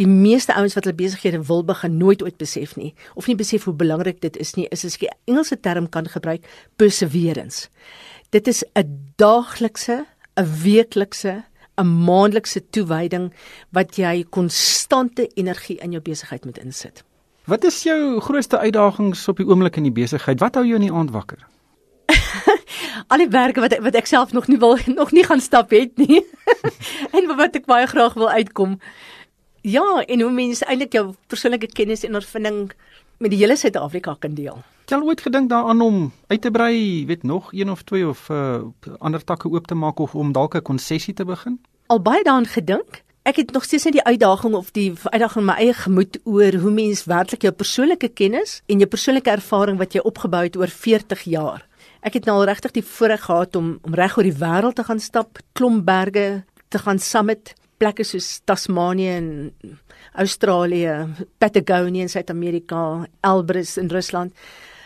die 0.00 0.08
meeste 0.10 0.54
ouens 0.54 0.74
wat 0.74 0.84
hulle 0.84 0.96
besighede 0.98 1.42
wil 1.46 1.64
begin 1.64 1.96
nooit 1.98 2.22
ooit 2.22 2.36
besef 2.40 2.74
nie 2.76 2.94
of 3.14 3.26
nie 3.30 3.36
besef 3.38 3.64
hoe 3.68 3.74
belangrik 3.74 4.20
dit 4.20 4.36
is 4.36 4.54
nie 4.58 4.66
is 4.70 4.84
as 4.84 4.96
ek 4.98 5.10
'n 5.10 5.16
Engelse 5.30 5.60
term 5.60 5.88
kan 5.88 6.06
gebruik 6.08 6.42
perseverance. 6.76 7.68
Dit 8.30 8.48
is 8.48 8.64
'n 8.74 9.14
daaglikse, 9.16 10.06
'n 10.36 10.48
weeklikse, 10.62 11.44
'n 11.78 11.86
maandelikse 11.86 12.60
toewyding 12.70 13.32
wat 13.70 13.96
jy 13.96 14.24
konstante 14.30 15.28
energie 15.34 15.78
in 15.78 15.92
jou 15.92 16.02
besigheid 16.02 16.44
moet 16.44 16.58
insit. 16.58 17.04
Wat 17.44 17.64
is 17.64 17.82
jou 17.82 18.20
grootste 18.20 18.58
uitdagings 18.58 19.28
op 19.28 19.36
die 19.36 19.46
oomblik 19.46 19.76
in 19.76 19.82
die 19.82 19.92
besigheid? 19.92 20.40
Wat 20.40 20.54
hou 20.54 20.64
jou 20.64 20.78
in 20.78 20.86
die 20.86 20.92
aand 20.92 21.10
wakker? 21.10 21.46
Al 23.12 23.18
die 23.18 23.28
werke 23.28 23.60
wat 23.60 23.76
wat 23.84 23.94
ek 23.94 24.06
self 24.06 24.32
nog 24.32 24.46
nie 24.48 24.58
wil 24.58 24.78
nog 24.86 25.12
nie 25.12 25.24
gaan 25.24 25.40
stap 25.40 25.70
het 25.70 25.98
nie. 26.00 26.22
en 27.16 27.36
wat 27.36 27.56
ek 27.56 27.66
baie 27.66 27.86
graag 27.86 28.14
wil 28.14 28.30
uitkom. 28.30 28.78
Ja, 29.64 30.02
en 30.04 30.20
hoe 30.20 30.30
mense 30.30 30.64
eintlik 30.68 30.92
jou 30.92 31.14
persoonlike 31.32 31.70
kennis 31.72 32.02
en 32.04 32.18
ervaring 32.18 32.72
met 33.16 33.30
die 33.32 33.38
hele 33.40 33.56
Suid-Afrika 33.56 34.12
kan 34.20 34.34
deel. 34.36 34.58
Het 34.84 34.92
jy 34.92 34.98
al 34.98 35.06
ooit 35.08 35.22
gedink 35.24 35.48
daaraan 35.48 35.80
om 35.80 36.12
uit 36.28 36.42
te 36.44 36.50
brei, 36.52 37.06
weet 37.08 37.22
nog 37.24 37.48
een 37.52 37.70
of 37.72 37.82
twee 37.88 38.04
of 38.08 38.26
uh, 38.28 38.60
ander 38.98 39.24
takke 39.24 39.48
oop 39.48 39.66
te 39.66 39.74
maak 39.74 40.02
of 40.04 40.14
om 40.14 40.34
dalk 40.36 40.54
'n 40.54 40.62
konsessie 40.62 41.14
te 41.14 41.24
begin? 41.24 41.56
Al 41.86 42.02
baie 42.02 42.22
daaraan 42.22 42.46
gedink. 42.46 43.00
Ek 43.22 43.36
het 43.36 43.52
nog 43.52 43.64
steeds 43.64 43.84
net 43.84 43.92
die 43.92 44.04
uitdaging 44.04 44.54
of 44.54 44.70
die 44.70 44.92
uitdaging 45.02 45.40
in 45.40 45.50
my 45.52 45.56
eie 45.56 45.72
gemoed 45.72 46.20
oor 46.24 46.52
hoe 46.60 46.70
mens 46.70 47.04
werklik 47.04 47.42
jou 47.42 47.52
persoonlike 47.52 48.08
kennis 48.08 48.60
en 48.66 48.78
jou 48.78 48.88
persoonlike 48.88 49.30
ervaring 49.30 49.78
wat 49.78 49.92
jy 49.92 50.00
opgebou 50.00 50.42
het 50.42 50.56
oor 50.56 50.68
40 50.68 51.22
jaar. 51.22 51.66
Ek 52.00 52.12
het 52.12 52.24
nou 52.24 52.36
al 52.36 52.44
regtig 52.44 52.70
die 52.70 52.84
voorreg 52.84 53.24
gehad 53.24 53.56
om 53.56 53.78
om 53.82 53.94
reg 53.94 54.18
oor 54.18 54.28
die 54.28 54.38
wêreld 54.44 54.74
te 54.74 54.84
gaan 54.84 55.00
stap, 55.00 55.38
klomp 55.52 55.84
berge 55.84 56.44
te 56.68 56.78
gaan 56.78 56.98
summit 56.98 57.54
plekke 57.78 58.04
soos 58.04 58.40
Tasmanië 58.46 59.10
en 59.16 59.28
Australië, 60.14 60.94
Patagonia 61.38 62.02
in 62.02 62.08
Suid-Amerika, 62.08 63.06
Elbrus 63.22 63.76
in 63.78 63.90
Rusland. 63.90 64.32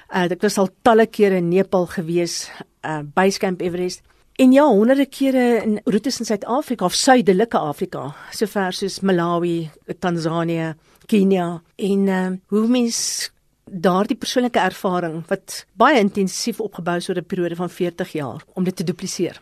Uh 0.09 0.25
ek 0.33 0.43
was 0.43 0.59
al 0.59 0.71
talle 0.83 1.07
kere 1.07 1.37
in 1.43 1.51
Nepal 1.51 1.87
gewees, 1.87 2.49
uh 2.85 3.03
Basecamp 3.03 3.63
Everest. 3.63 4.03
En 4.39 4.53
ja, 4.53 4.65
honderde 4.65 5.07
kere 5.07 5.63
in 5.63 5.81
roetes 5.85 6.21
in 6.21 6.27
Suid-Afrika 6.27 6.85
of 6.85 6.95
Suidelike 6.95 7.59
Afrika, 7.59 8.15
sover 8.33 8.73
soos 8.73 9.01
Malawi, 9.03 9.71
Tansanië, 9.99 10.75
Kenia 11.07 11.61
en 11.77 12.09
uh 12.09 12.31
hoe 12.49 12.69
mens 12.69 13.31
daardie 13.71 14.17
persoonlike 14.17 14.61
ervaring 14.61 15.23
wat 15.29 15.65
baie 15.81 16.01
intensief 16.01 16.61
opgebou 16.61 16.97
is 16.97 17.09
oor 17.09 17.19
'n 17.19 17.25
periode 17.25 17.57
van 17.57 17.71
40 17.71 18.13
jaar 18.13 18.45
om 18.55 18.65
dit 18.65 18.77
te 18.77 18.85
dupliseer. 18.85 19.41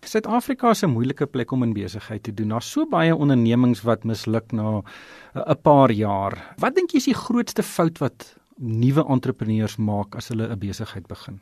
Suid-Afrika 0.00 0.70
is 0.70 0.82
'n 0.82 0.90
moeilike 0.90 1.26
plek 1.26 1.50
om 1.50 1.62
in 1.62 1.72
besigheid 1.72 2.22
te 2.22 2.34
doen. 2.34 2.48
Daar's 2.48 2.70
so 2.70 2.86
baie 2.86 3.16
ondernemings 3.16 3.82
wat 3.82 4.04
misluk 4.04 4.52
na 4.52 4.82
'n 5.34 5.60
paar 5.62 5.90
jaar. 5.90 6.54
Wat 6.58 6.74
dink 6.74 6.90
jy 6.90 6.96
is 6.96 7.04
die 7.04 7.14
grootste 7.14 7.62
fout 7.62 7.98
wat 7.98 8.34
nuwe 8.56 9.04
entrepreneurs 9.08 9.76
maak 9.76 10.14
as 10.14 10.28
hulle 10.28 10.48
'n 10.48 10.58
besigheid 10.58 11.06
begin? 11.06 11.40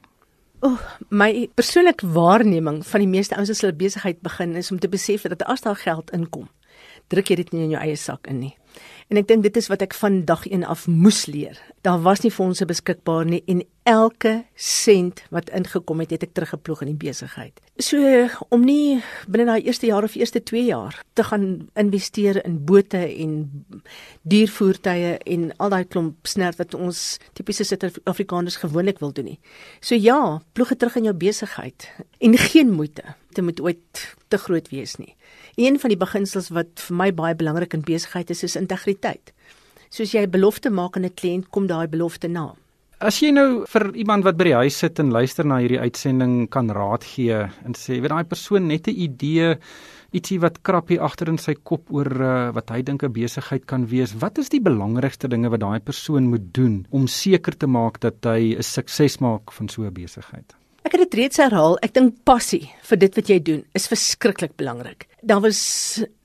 O, 0.60 0.68
oh, 0.68 0.78
my 1.08 1.48
persoonlike 1.54 2.06
waarneming 2.06 2.86
van 2.86 3.00
die 3.00 3.08
meeste 3.08 3.36
ouens 3.36 3.50
as 3.50 3.60
hulle 3.60 3.72
besigheid 3.72 4.20
begin 4.20 4.56
is 4.56 4.70
om 4.70 4.78
te 4.78 4.88
besef 4.88 5.22
dat 5.22 5.42
as 5.42 5.60
daar 5.60 5.76
geld 5.76 6.10
inkom, 6.10 6.48
druk 7.08 7.28
jy 7.28 7.36
dit 7.36 7.52
nie 7.52 7.62
in 7.62 7.70
jou 7.70 7.80
eie 7.80 7.96
sak 7.96 8.26
in 8.26 8.38
nie. 8.38 8.56
En 9.10 9.18
ek 9.18 9.26
dink 9.26 9.42
dit 9.42 9.56
is 9.58 9.66
wat 9.66 9.82
ek 9.82 9.94
van 9.98 10.20
dag 10.24 10.44
1 10.46 10.62
af 10.64 10.86
moes 10.86 11.24
leer. 11.26 11.58
Daar 11.82 11.98
was 12.04 12.22
nie 12.22 12.30
fondse 12.30 12.66
beskikbaar 12.68 13.24
nie 13.26 13.42
en 13.50 13.64
elke 13.88 14.44
sent 14.54 15.22
wat 15.34 15.50
ingekom 15.56 16.02
het, 16.04 16.12
het 16.14 16.26
ek 16.28 16.34
teruggeploeg 16.36 16.84
in 16.84 16.92
die 16.92 17.00
besigheid. 17.08 17.58
So 17.80 17.98
om 18.54 18.62
nie 18.66 19.00
binne 19.26 19.48
daai 19.48 19.66
eerste 19.66 19.88
jaar 19.88 20.06
of 20.06 20.14
eerste 20.14 20.42
2 20.46 20.62
jaar 20.68 21.00
te 21.18 21.24
gaan 21.26 21.46
investeer 21.80 22.38
in 22.44 22.60
bote 22.68 23.00
en 23.00 23.34
diervoertuie 24.22 25.16
en 25.18 25.48
al 25.58 25.74
daai 25.74 25.84
klomp 25.90 26.28
snert 26.28 26.60
wat 26.60 26.76
ons 26.78 27.18
tipiese 27.34 27.66
Suid-Afrikaners 27.66 28.60
gewoonlik 28.62 29.00
wil 29.02 29.14
doen 29.16 29.32
nie. 29.32 29.40
So 29.80 29.98
ja, 29.98 30.38
ploeg 30.52 30.76
dit 30.76 30.82
terug 30.84 31.00
in 31.00 31.10
jou 31.10 31.16
besigheid 31.16 31.88
en 32.20 32.38
geen 32.38 32.70
moeite. 32.70 33.16
Dit 33.34 33.44
moet 33.44 33.60
ooit 33.62 34.06
te 34.30 34.38
groot 34.38 34.68
wees 34.70 34.96
nie. 34.98 35.14
Een 35.58 35.78
van 35.80 35.92
die 35.92 35.98
beginsels 35.98 36.50
wat 36.54 36.82
vir 36.86 36.96
my 36.96 37.10
baie 37.14 37.34
belangrik 37.38 37.74
in 37.74 37.82
besigheid 37.86 38.30
is, 38.30 38.42
is 38.46 38.56
integriteit. 38.60 39.32
Soos 39.90 40.12
jy 40.14 40.22
'n 40.22 40.30
belofte 40.30 40.70
maak 40.70 40.96
aan 40.96 41.04
'n 41.04 41.14
kliënt, 41.14 41.50
kom 41.50 41.66
daai 41.66 41.88
belofte 41.88 42.28
na. 42.28 42.54
As 43.00 43.16
jy 43.20 43.30
nou 43.32 43.64
vir 43.64 43.96
iemand 43.96 44.24
wat 44.24 44.36
by 44.36 44.44
die 44.44 44.58
huis 44.60 44.76
sit 44.76 44.98
en 45.00 45.10
luister 45.10 45.46
na 45.46 45.56
hierdie 45.56 45.80
uitsending 45.80 46.50
kan 46.52 46.68
raad 46.68 47.02
gee 47.02 47.32
en 47.32 47.72
sê, 47.72 47.96
weet 47.96 48.12
daai 48.12 48.28
persoon 48.28 48.68
net 48.68 48.88
'n 48.88 48.92
idee 48.92 49.56
ietsie 50.12 50.38
wat 50.42 50.60
krappie 50.62 51.00
agter 51.00 51.28
in 51.28 51.38
sy 51.38 51.54
kop 51.54 51.88
oor 51.94 52.10
uh, 52.20 52.52
wat 52.52 52.68
hy 52.70 52.82
dink 52.82 53.02
'n 53.02 53.12
besigheid 53.12 53.64
kan 53.64 53.86
wees. 53.86 54.12
Wat 54.20 54.38
is 54.38 54.50
die 54.50 54.60
belangrikste 54.60 55.28
dinge 55.28 55.48
wat 55.48 55.60
daai 55.60 55.80
persoon 55.80 56.28
moet 56.28 56.52
doen 56.52 56.86
om 56.90 57.06
seker 57.06 57.56
te 57.56 57.66
maak 57.66 58.00
dat 58.00 58.20
hy 58.22 58.54
'n 58.58 58.62
sukses 58.62 59.20
maak 59.20 59.50
van 59.50 59.68
so 59.68 59.82
'n 59.82 59.94
besigheid? 59.94 60.59
Ek 60.90 60.96
het 60.98 61.04
dit 61.06 61.20
reeds 61.20 61.38
herhaal. 61.38 61.76
Ek 61.86 61.92
dink 61.94 62.16
passie 62.26 62.64
vir 62.88 62.98
dit 62.98 63.14
wat 63.14 63.28
jy 63.30 63.36
doen 63.46 63.60
is 63.78 63.84
verskriklik 63.86 64.56
belangrik. 64.58 65.04
Daar 65.22 65.38
was 65.44 65.60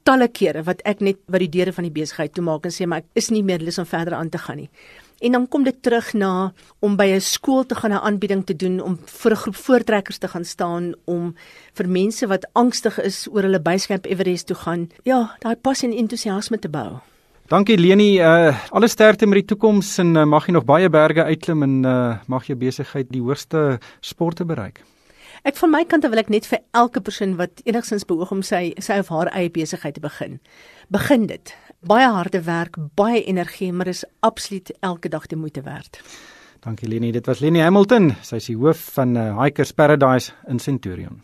talle 0.09 0.25
kere 0.33 0.63
wat 0.65 0.81
ek 0.89 1.03
net 1.05 1.19
by 1.29 1.43
die 1.43 1.51
deure 1.53 1.73
van 1.75 1.85
die 1.85 1.93
besigheid 1.93 2.33
toe 2.33 2.41
maak 2.47 2.65
en 2.65 2.73
sê 2.73 2.87
maar 2.89 3.03
ek 3.03 3.21
is 3.21 3.29
nie 3.29 3.43
meer 3.45 3.61
lus 3.61 3.77
om 3.77 3.85
verder 3.85 4.17
aan 4.17 4.33
te 4.33 4.41
gaan 4.41 4.63
nie. 4.63 4.71
En 5.21 5.37
dan 5.37 5.45
kom 5.53 5.69
dit 5.69 5.77
terug 5.85 6.09
na 6.17 6.49
om 6.81 6.97
by 6.97 7.13
'n 7.13 7.21
skool 7.21 7.63
te 7.63 7.75
gaan 7.75 7.93
'n 7.93 8.05
aanbieding 8.09 8.43
te 8.43 8.57
doen 8.57 8.81
om 8.81 8.97
vir 9.05 9.31
'n 9.31 9.41
groep 9.43 9.55
voortrekkers 9.55 10.17
te 10.17 10.27
gaan 10.33 10.45
staan 10.45 10.93
om 11.05 11.35
vir 11.75 11.87
mense 11.87 12.25
wat 12.27 12.49
angstig 12.53 12.97
is 13.05 13.27
oor 13.29 13.43
hulle 13.43 13.61
byskap 13.61 14.05
Everest 14.05 14.47
toe 14.47 14.57
gaan. 14.57 14.89
Ja, 15.03 15.37
daai 15.41 15.55
passie 15.55 15.89
en 15.89 15.97
entoesiasme 15.97 16.59
te 16.59 16.69
bou. 16.69 17.01
Dankie 17.45 17.77
Leni, 17.77 18.17
uh 18.17 18.57
alle 18.73 18.87
sterkte 18.89 19.27
met 19.29 19.43
die 19.43 19.49
toekoms 19.51 19.91
en 20.01 20.15
uh, 20.17 20.23
mag 20.25 20.47
jy 20.47 20.55
nog 20.55 20.63
baie 20.65 20.87
berge 20.89 21.21
uitklim 21.27 21.61
en 21.61 21.73
uh 21.85 22.15
mag 22.25 22.47
jou 22.49 22.55
besigheid 22.57 23.11
die 23.13 23.21
hoogste 23.21 23.77
sporte 24.01 24.47
bereik. 24.49 24.81
Ek 25.45 25.59
van 25.59 25.69
my 25.69 25.83
kant 25.85 26.07
wil 26.09 26.17
ek 26.17 26.31
net 26.33 26.47
vir 26.49 26.63
elke 26.73 27.03
persoon 27.05 27.35
wat 27.37 27.61
enigstens 27.69 28.07
beoog 28.09 28.31
om 28.33 28.41
sy 28.41 28.71
sy 28.81 28.97
of 29.03 29.13
haar 29.13 29.29
eie 29.37 29.51
besigheid 29.53 29.93
te 29.93 30.01
begin. 30.01 30.39
Begin 30.89 31.29
dit. 31.29 31.53
Baie 31.85 32.09
harde 32.17 32.41
werk, 32.49 32.81
baie 32.97 33.21
energie, 33.21 33.69
maar 33.69 33.93
is 33.93 34.01
absoluut 34.25 34.73
elke 34.81 35.13
dag 35.13 35.29
die 35.29 35.37
moeite 35.37 35.61
werd. 35.61 36.01
Dankie 36.65 36.89
Leni, 36.89 37.13
dit 37.13 37.29
was 37.29 37.45
Leni 37.45 37.61
Hamilton, 37.61 38.15
sy 38.25 38.41
is 38.41 38.49
die 38.49 38.57
hoof 38.57 38.81
van 38.97 39.13
uh, 39.13 39.29
Hikers 39.37 39.75
Paradise 39.77 40.33
in 40.49 40.57
Centurion. 40.57 41.21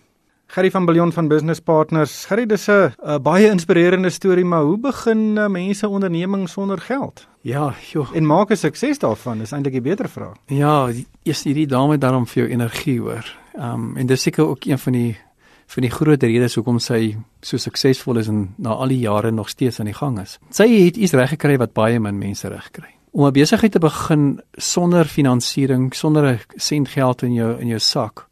Gerry 0.51 0.71
van 0.71 0.85
Billion 0.85 1.11
van 1.11 1.27
Business 1.27 1.59
Partners. 1.59 2.25
Gerry, 2.25 2.45
dis 2.45 2.67
'n 2.67 3.21
baie 3.21 3.47
inspirerende 3.49 4.09
storie, 4.09 4.45
maar 4.45 4.61
hoe 4.61 4.77
begin 4.77 5.37
uh, 5.37 5.47
mense 5.47 5.87
onderneming 5.87 6.49
sonder 6.49 6.77
geld? 6.77 7.27
Ja, 7.41 7.73
joh. 7.91 8.07
En 8.13 8.25
maak 8.25 8.49
'n 8.49 8.55
sukses 8.55 8.99
daarvan, 8.99 9.41
is 9.41 9.51
eintlik 9.51 9.73
'n 9.73 9.81
beter 9.81 10.09
vraag. 10.09 10.35
Ja, 10.45 10.89
eers 11.23 11.43
hierdie 11.43 11.67
dame 11.67 11.97
daarom 11.97 12.27
vir 12.27 12.43
jou 12.43 12.53
energie 12.53 12.99
hoor. 12.99 13.37
Ehm 13.53 13.73
um, 13.73 13.97
en 13.97 14.05
dis 14.05 14.21
seker 14.21 14.47
ook 14.47 14.65
een 14.65 14.79
van 14.79 14.91
die 14.91 15.17
van 15.65 15.81
die 15.81 15.91
groot 15.91 16.23
redes 16.23 16.55
hoekom 16.55 16.79
sy 16.79 17.17
so 17.41 17.57
suksesvol 17.57 18.17
is 18.17 18.27
en 18.27 18.53
na 18.57 18.69
al 18.69 18.87
die 18.87 18.99
jare 18.99 19.31
nog 19.31 19.49
steeds 19.49 19.79
aan 19.79 19.85
die 19.85 19.93
gang 19.93 20.19
is. 20.19 20.39
Sy 20.49 20.67
het 20.67 20.97
iets 20.97 21.13
reg 21.13 21.29
gekry 21.29 21.57
wat 21.57 21.73
baie 21.73 21.99
min 21.99 22.17
mense 22.17 22.47
reg 22.47 22.71
kry. 22.71 22.89
Om 23.11 23.25
'n 23.25 23.31
besigheid 23.31 23.71
te 23.71 23.79
begin 23.79 24.41
sonder 24.57 25.05
finansiering, 25.05 25.95
sonder 25.95 26.25
'n 26.25 26.39
sent 26.55 26.87
geld 26.87 27.21
in 27.21 27.33
jou 27.33 27.59
in 27.59 27.67
jou 27.67 27.79
sak. 27.79 28.27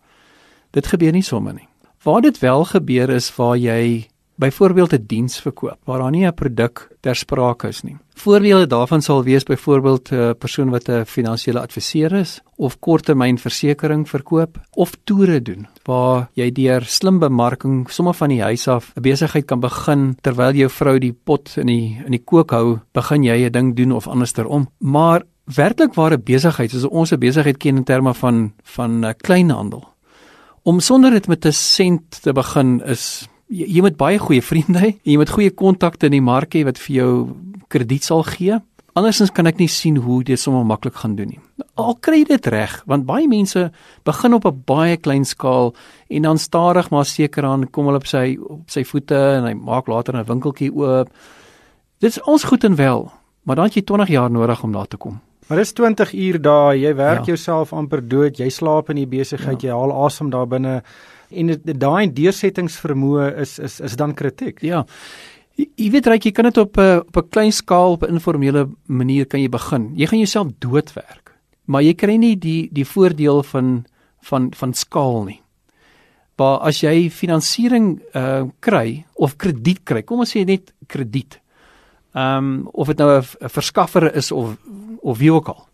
Dit 0.72 0.88
gebeur 0.88 1.12
nie 1.12 1.24
sommer 1.24 1.54
nie. 1.54 1.70
Waar 2.04 2.22
dit 2.22 2.40
wel 2.40 2.66
gebeur 2.66 3.10
is 3.10 3.36
waar 3.36 3.58
jy 3.58 4.08
byvoorbeeld 4.40 4.94
'n 4.94 5.04
diens 5.08 5.40
verkoop 5.40 5.78
waar 5.84 6.00
daar 6.00 6.12
nie 6.12 6.26
'n 6.26 6.34
produk 6.34 6.88
ter 7.00 7.16
sprake 7.16 7.68
is 7.68 7.82
nie. 7.82 7.98
Voorbeelde 8.14 8.68
daarvan 8.68 9.02
sal 9.02 9.24
wees 9.24 9.44
byvoorbeeld 9.44 10.12
'n 10.12 10.36
persoon 10.38 10.70
wat 10.70 10.90
'n 10.90 11.06
finansiële 11.06 11.60
adviseur 11.60 12.12
is 12.14 12.42
of 12.56 12.80
korttermynversekering 12.80 14.10
verkoop 14.10 14.60
of 14.72 14.92
toere 15.04 15.42
doen 15.42 15.68
waar 15.84 16.30
jy 16.34 16.52
deur 16.52 16.86
slim 16.86 17.20
bemarking 17.20 17.92
sommer 17.92 18.14
van 18.14 18.30
die 18.30 18.42
huis 18.42 18.68
af 18.68 18.92
'n 18.96 19.02
besigheid 19.02 19.46
kan 19.46 19.60
begin 19.60 20.16
terwyl 20.22 20.54
jou 20.54 20.70
vrou 20.70 21.00
die 21.00 21.14
pot 21.24 21.58
in 21.58 21.66
die 21.66 22.02
in 22.06 22.12
die 22.12 22.24
kook 22.24 22.52
hou, 22.52 22.80
begin 22.94 23.24
jy 23.24 23.46
'n 23.46 23.52
ding 23.52 23.76
doen 23.76 23.92
of 23.92 24.08
andersom. 24.08 24.70
Maar 24.78 25.24
werklik 25.56 25.94
ware 25.94 26.18
besigheid, 26.18 26.72
soos 26.72 26.86
ons 26.86 27.12
'n 27.12 27.20
besigheid 27.20 27.58
ken 27.58 27.78
in 27.78 27.84
terme 27.84 28.14
van 28.14 28.54
van 28.64 29.06
'n 29.06 29.16
kleinhandel 29.18 29.89
om 30.70 30.80
sonder 30.80 31.12
dit 31.12 31.28
met 31.28 31.46
'n 31.46 31.52
sent 31.52 32.22
te 32.22 32.34
begin 32.34 32.82
is 32.86 33.28
jy, 33.48 33.66
jy 33.76 33.82
moet 33.82 33.98
baie 33.98 34.20
goeie 34.20 34.42
vriende 34.42 34.80
hê. 34.80 34.92
Jy 35.04 35.18
moet 35.18 35.30
goeie 35.30 35.52
kontakte 35.52 36.06
in 36.06 36.18
die 36.18 36.22
mark 36.22 36.54
hê 36.54 36.64
wat 36.64 36.78
vir 36.78 36.96
jou 36.96 37.12
krediet 37.68 38.04
sal 38.04 38.24
gee. 38.24 38.60
Andersins 38.94 39.32
kan 39.32 39.48
ek 39.48 39.58
nie 39.58 39.68
sien 39.68 39.98
hoe 39.98 40.24
dit 40.24 40.40
sommer 40.40 40.66
maklik 40.66 40.96
gaan 40.96 41.16
doen 41.16 41.28
nie. 41.28 41.40
Al 41.76 41.96
kry 41.96 42.20
jy 42.20 42.26
dit 42.26 42.48
reg, 42.48 42.84
want 42.86 43.06
baie 43.06 43.28
mense 43.28 43.72
begin 44.06 44.34
op 44.34 44.46
'n 44.46 44.64
baie 44.66 44.98
klein 44.98 45.26
skaal 45.26 45.74
en 46.10 46.22
dan 46.22 46.38
stadig 46.38 46.90
maar 46.92 47.06
seker 47.06 47.46
aan 47.46 47.70
kom 47.72 47.86
hulle 47.86 47.98
op 47.98 48.08
sy 48.08 48.38
op 48.38 48.70
sy 48.70 48.84
voete 48.84 49.16
en 49.16 49.46
hy 49.46 49.54
maak 49.54 49.88
later 49.88 50.16
'n 50.16 50.26
winkeltjie 50.26 50.72
oop. 50.76 51.10
Dit 52.00 52.12
is 52.12 52.22
ons 52.24 52.44
goed 52.44 52.64
en 52.64 52.76
wel, 52.76 53.12
maar 53.44 53.56
dan 53.56 53.66
het 53.66 53.74
jy 53.74 53.82
20 53.82 54.08
jaar 54.10 54.32
nodig 54.32 54.64
om 54.64 54.72
daar 54.72 54.88
te 54.88 54.98
kom. 54.98 55.20
Maar 55.50 55.58
dis 55.58 55.74
20 55.74 56.12
uur 56.14 56.38
daai, 56.46 56.80
jy 56.84 56.92
werk 56.94 57.26
ja. 57.26 57.34
jouself 57.34 57.72
amper 57.74 58.04
dood, 58.06 58.38
jy 58.38 58.52
slaap 58.54 58.92
in 58.94 59.00
die 59.02 59.08
besigheid, 59.10 59.64
ja. 59.64 59.72
jy 59.72 59.78
haal 59.80 59.94
asem 60.06 60.30
daar 60.30 60.46
binne 60.46 60.84
en 61.30 61.50
daai 61.66 62.10
deursettingsvermoë 62.14 63.32
is 63.42 63.58
is 63.58 63.80
is 63.82 63.96
dan 63.98 64.14
kritiek. 64.14 64.62
Ja. 64.62 64.84
Jy, 65.58 65.66
jy 65.74 65.90
weet 65.96 66.10
reg, 66.10 66.28
jy 66.30 66.34
kan 66.38 66.50
dit 66.50 66.62
op 66.62 66.78
'n 66.78 66.82
eh, 66.82 67.02
op 67.02 67.18
'n 67.18 67.30
klein 67.30 67.52
skaal 67.52 67.98
op 67.98 68.04
'n 68.04 68.14
informele 68.14 68.70
manier 68.86 69.26
kan 69.26 69.42
jy 69.42 69.50
begin. 69.50 69.92
Jy 69.96 70.06
gaan 70.06 70.20
jouself 70.20 70.48
doodwerk. 70.60 71.34
Maar 71.66 71.82
jy 71.82 71.94
kry 71.94 72.16
nie 72.16 72.36
die 72.36 72.70
die 72.72 72.86
voordeel 72.86 73.44
van 73.44 73.86
van 74.22 74.54
van 74.54 74.74
skaal 74.74 75.24
nie. 75.24 75.42
Maar 76.38 76.60
as 76.60 76.82
jy 76.82 77.10
finansiering 77.10 78.02
uh 78.14 78.44
kry 78.60 79.06
of 79.16 79.36
krediet 79.36 79.84
kry, 79.84 80.04
kom 80.04 80.20
ons 80.20 80.36
sê 80.36 80.46
net 80.46 80.74
krediet. 80.88 81.40
Ehm 82.14 82.38
um, 82.38 82.68
of 82.72 82.88
dit 82.88 82.98
nou 82.98 83.22
'n 83.22 83.50
verskaffer 83.50 84.16
is 84.16 84.32
of 84.32 84.58
of 85.00 85.18
wie 85.18 85.34
ook 85.34 85.48
al, 85.48 85.68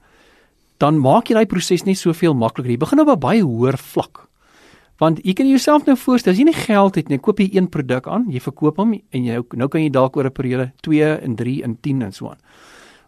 dan 0.78 1.00
maak 1.00 1.28
jy 1.28 1.34
daai 1.34 1.46
proses 1.46 1.84
net 1.84 1.98
soveel 1.98 2.34
makliker. 2.34 2.72
Jy 2.72 2.78
begin 2.78 3.00
op 3.00 3.08
'n 3.08 3.20
baie 3.20 3.42
hoër 3.42 3.78
vlak. 3.78 4.28
Want 4.98 5.20
jy 5.24 5.34
kan 5.34 5.48
jouself 5.48 5.86
nou 5.86 5.98
voorstel, 5.98 6.32
as 6.32 6.40
jy 6.40 6.46
nie 6.48 6.56
geld 6.56 6.96
het 6.96 7.10
nie, 7.10 7.20
koop 7.20 7.40
jy 7.40 7.50
een 7.52 7.68
produk 7.70 8.08
aan, 8.08 8.26
jy 8.32 8.40
verkoop 8.40 8.78
hom 8.78 8.94
en 8.94 9.24
jy 9.24 9.42
nou 9.60 9.68
kan 9.68 9.82
jy 9.82 9.90
dalk 9.90 10.16
oor 10.18 10.26
'n 10.26 10.32
periode 10.32 10.72
2 10.82 11.20
en 11.22 11.36
3 11.36 11.64
en 11.64 11.78
10 11.82 12.02
en 12.02 12.12
so 12.12 12.30
aan. 12.30 12.40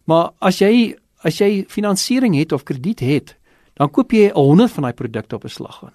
Maar 0.06 0.32
as 0.40 0.60
jy 0.60 0.96
as 1.24 1.38
jy 1.38 1.66
finansiering 1.68 2.36
het 2.36 2.52
of 2.52 2.64
krediet 2.64 3.00
het, 3.00 3.36
dan 3.76 3.90
koop 3.90 4.12
jy 4.12 4.32
100 4.34 4.72
van 4.72 4.84
daai 4.84 4.94
produkte 4.94 5.36
op 5.36 5.44
'n 5.44 5.50
slag 5.50 5.84
aan. 5.84 5.94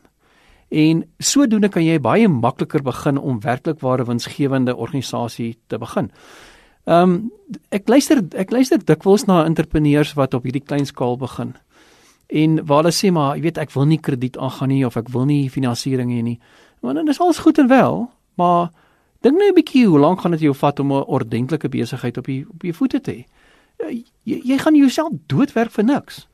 En 0.70 1.04
sodoende 1.18 1.68
kan 1.68 1.84
jy 1.84 1.98
baie 2.00 2.28
makliker 2.28 2.82
begin 2.82 3.18
om 3.18 3.40
werklik 3.40 3.80
ware 3.80 4.04
winsgewende 4.04 4.76
organisasie 4.76 5.58
te 5.66 5.78
begin. 5.78 6.10
Ehm 6.84 7.02
um, 7.02 7.30
ek 7.70 7.88
luister 7.88 8.22
ek 8.34 8.50
luister 8.50 8.80
dikwels 8.84 9.26
na 9.28 9.44
entrepreneurs 9.44 10.14
wat 10.18 10.34
op 10.34 10.42
hierdie 10.42 10.64
klein 10.64 10.86
skaal 10.86 11.16
begin. 11.16 11.54
En 12.26 12.64
waar 12.66 12.82
hulle 12.82 12.94
sê 12.96 13.12
maar 13.12 13.36
jy 13.36 13.42
weet 13.42 13.58
ek 13.58 13.74
wil 13.74 13.86
nie 13.86 14.00
krediet 14.00 14.38
aangaan 14.38 14.72
nie 14.72 14.84
of 14.86 14.96
ek 14.96 15.12
wil 15.12 15.26
nie 15.28 15.50
finansiering 15.50 16.10
hê 16.10 16.22
nie. 16.22 16.38
Maar 16.80 16.94
dan 16.94 17.08
is 17.08 17.20
alles 17.20 17.38
goed 17.38 17.58
en 17.58 17.68
wel, 17.68 18.10
maar 18.34 18.72
dink 19.20 19.38
net 19.38 19.52
'n 19.52 19.54
bietjie 19.54 19.86
hoe 19.86 19.98
lank 19.98 20.20
gaan 20.20 20.32
dit 20.32 20.40
jou 20.40 20.54
vat 20.54 20.80
om 20.80 20.92
'n 20.92 21.04
ordentlike 21.06 21.68
besigheid 21.68 22.18
op 22.18 22.26
die 22.26 22.46
op 22.48 22.62
jou 22.62 22.74
voete 22.74 23.00
te 23.00 23.12
hê? 23.12 23.24
Jy, 24.24 24.40
jy 24.44 24.58
gaan 24.58 24.74
jouself 24.74 25.12
doodwerk 25.26 25.70
vir 25.70 25.84
niks. 25.84 26.26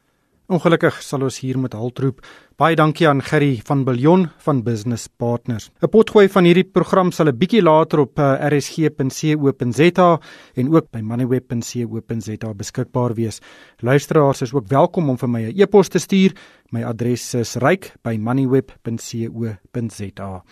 Ongelukkig 0.48 1.02
sal 1.04 1.26
ons 1.26 1.42
hier 1.42 1.58
met 1.60 1.74
haltroep. 1.76 2.22
Baie 2.56 2.72
dankie 2.78 3.04
aan 3.04 3.18
Gerry 3.20 3.58
van 3.68 3.82
Billion 3.84 4.30
van 4.40 4.62
Business 4.64 5.04
Partners. 5.20 5.68
'n 5.82 5.88
Potgooi 5.92 6.28
van 6.28 6.44
hierdie 6.44 6.64
program 6.64 7.12
sal 7.12 7.28
'n 7.28 7.36
bietjie 7.36 7.62
later 7.62 8.00
op 8.00 8.18
eh, 8.18 8.48
rsg.co.za 8.48 10.20
en 10.54 10.74
ook 10.74 10.90
by 10.90 11.00
moneyweb.co.za 11.00 12.54
beskikbaar 12.54 13.14
wees. 13.14 13.40
Luisteraars 13.80 14.42
is 14.42 14.54
ook 14.54 14.68
welkom 14.68 15.10
om 15.10 15.18
vir 15.18 15.28
my 15.28 15.42
'n 15.42 15.60
e-pos 15.60 15.88
te 15.88 15.98
stuur. 15.98 16.32
My 16.70 16.82
adres 16.82 17.34
is 17.34 17.56
ryk@moneyweb.co.za. 17.56 20.44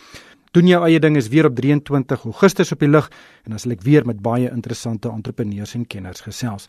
Doen 0.52 0.66
jou 0.66 0.84
eie 0.84 1.00
ding 1.00 1.16
is 1.16 1.28
weer 1.28 1.46
op 1.46 1.54
23 1.54 2.24
Augustus 2.24 2.72
op 2.72 2.78
die 2.78 2.88
lug 2.88 3.10
en 3.44 3.50
dan 3.50 3.58
sal 3.58 3.72
ek 3.72 3.82
weer 3.82 4.06
met 4.06 4.20
baie 4.20 4.50
interessante 4.50 5.08
entrepreneurs 5.08 5.74
en 5.74 5.86
kenners 5.86 6.20
gesels. 6.20 6.68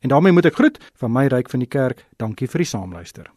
En 0.00 0.08
daarmee 0.08 0.32
moet 0.32 0.50
ek 0.50 0.60
groet 0.60 0.78
van 1.00 1.12
my 1.12 1.26
ryk 1.32 1.50
van 1.50 1.64
die 1.64 1.70
kerk. 1.70 2.04
Dankie 2.16 2.48
vir 2.48 2.64
die 2.64 2.70
saamluister. 2.72 3.36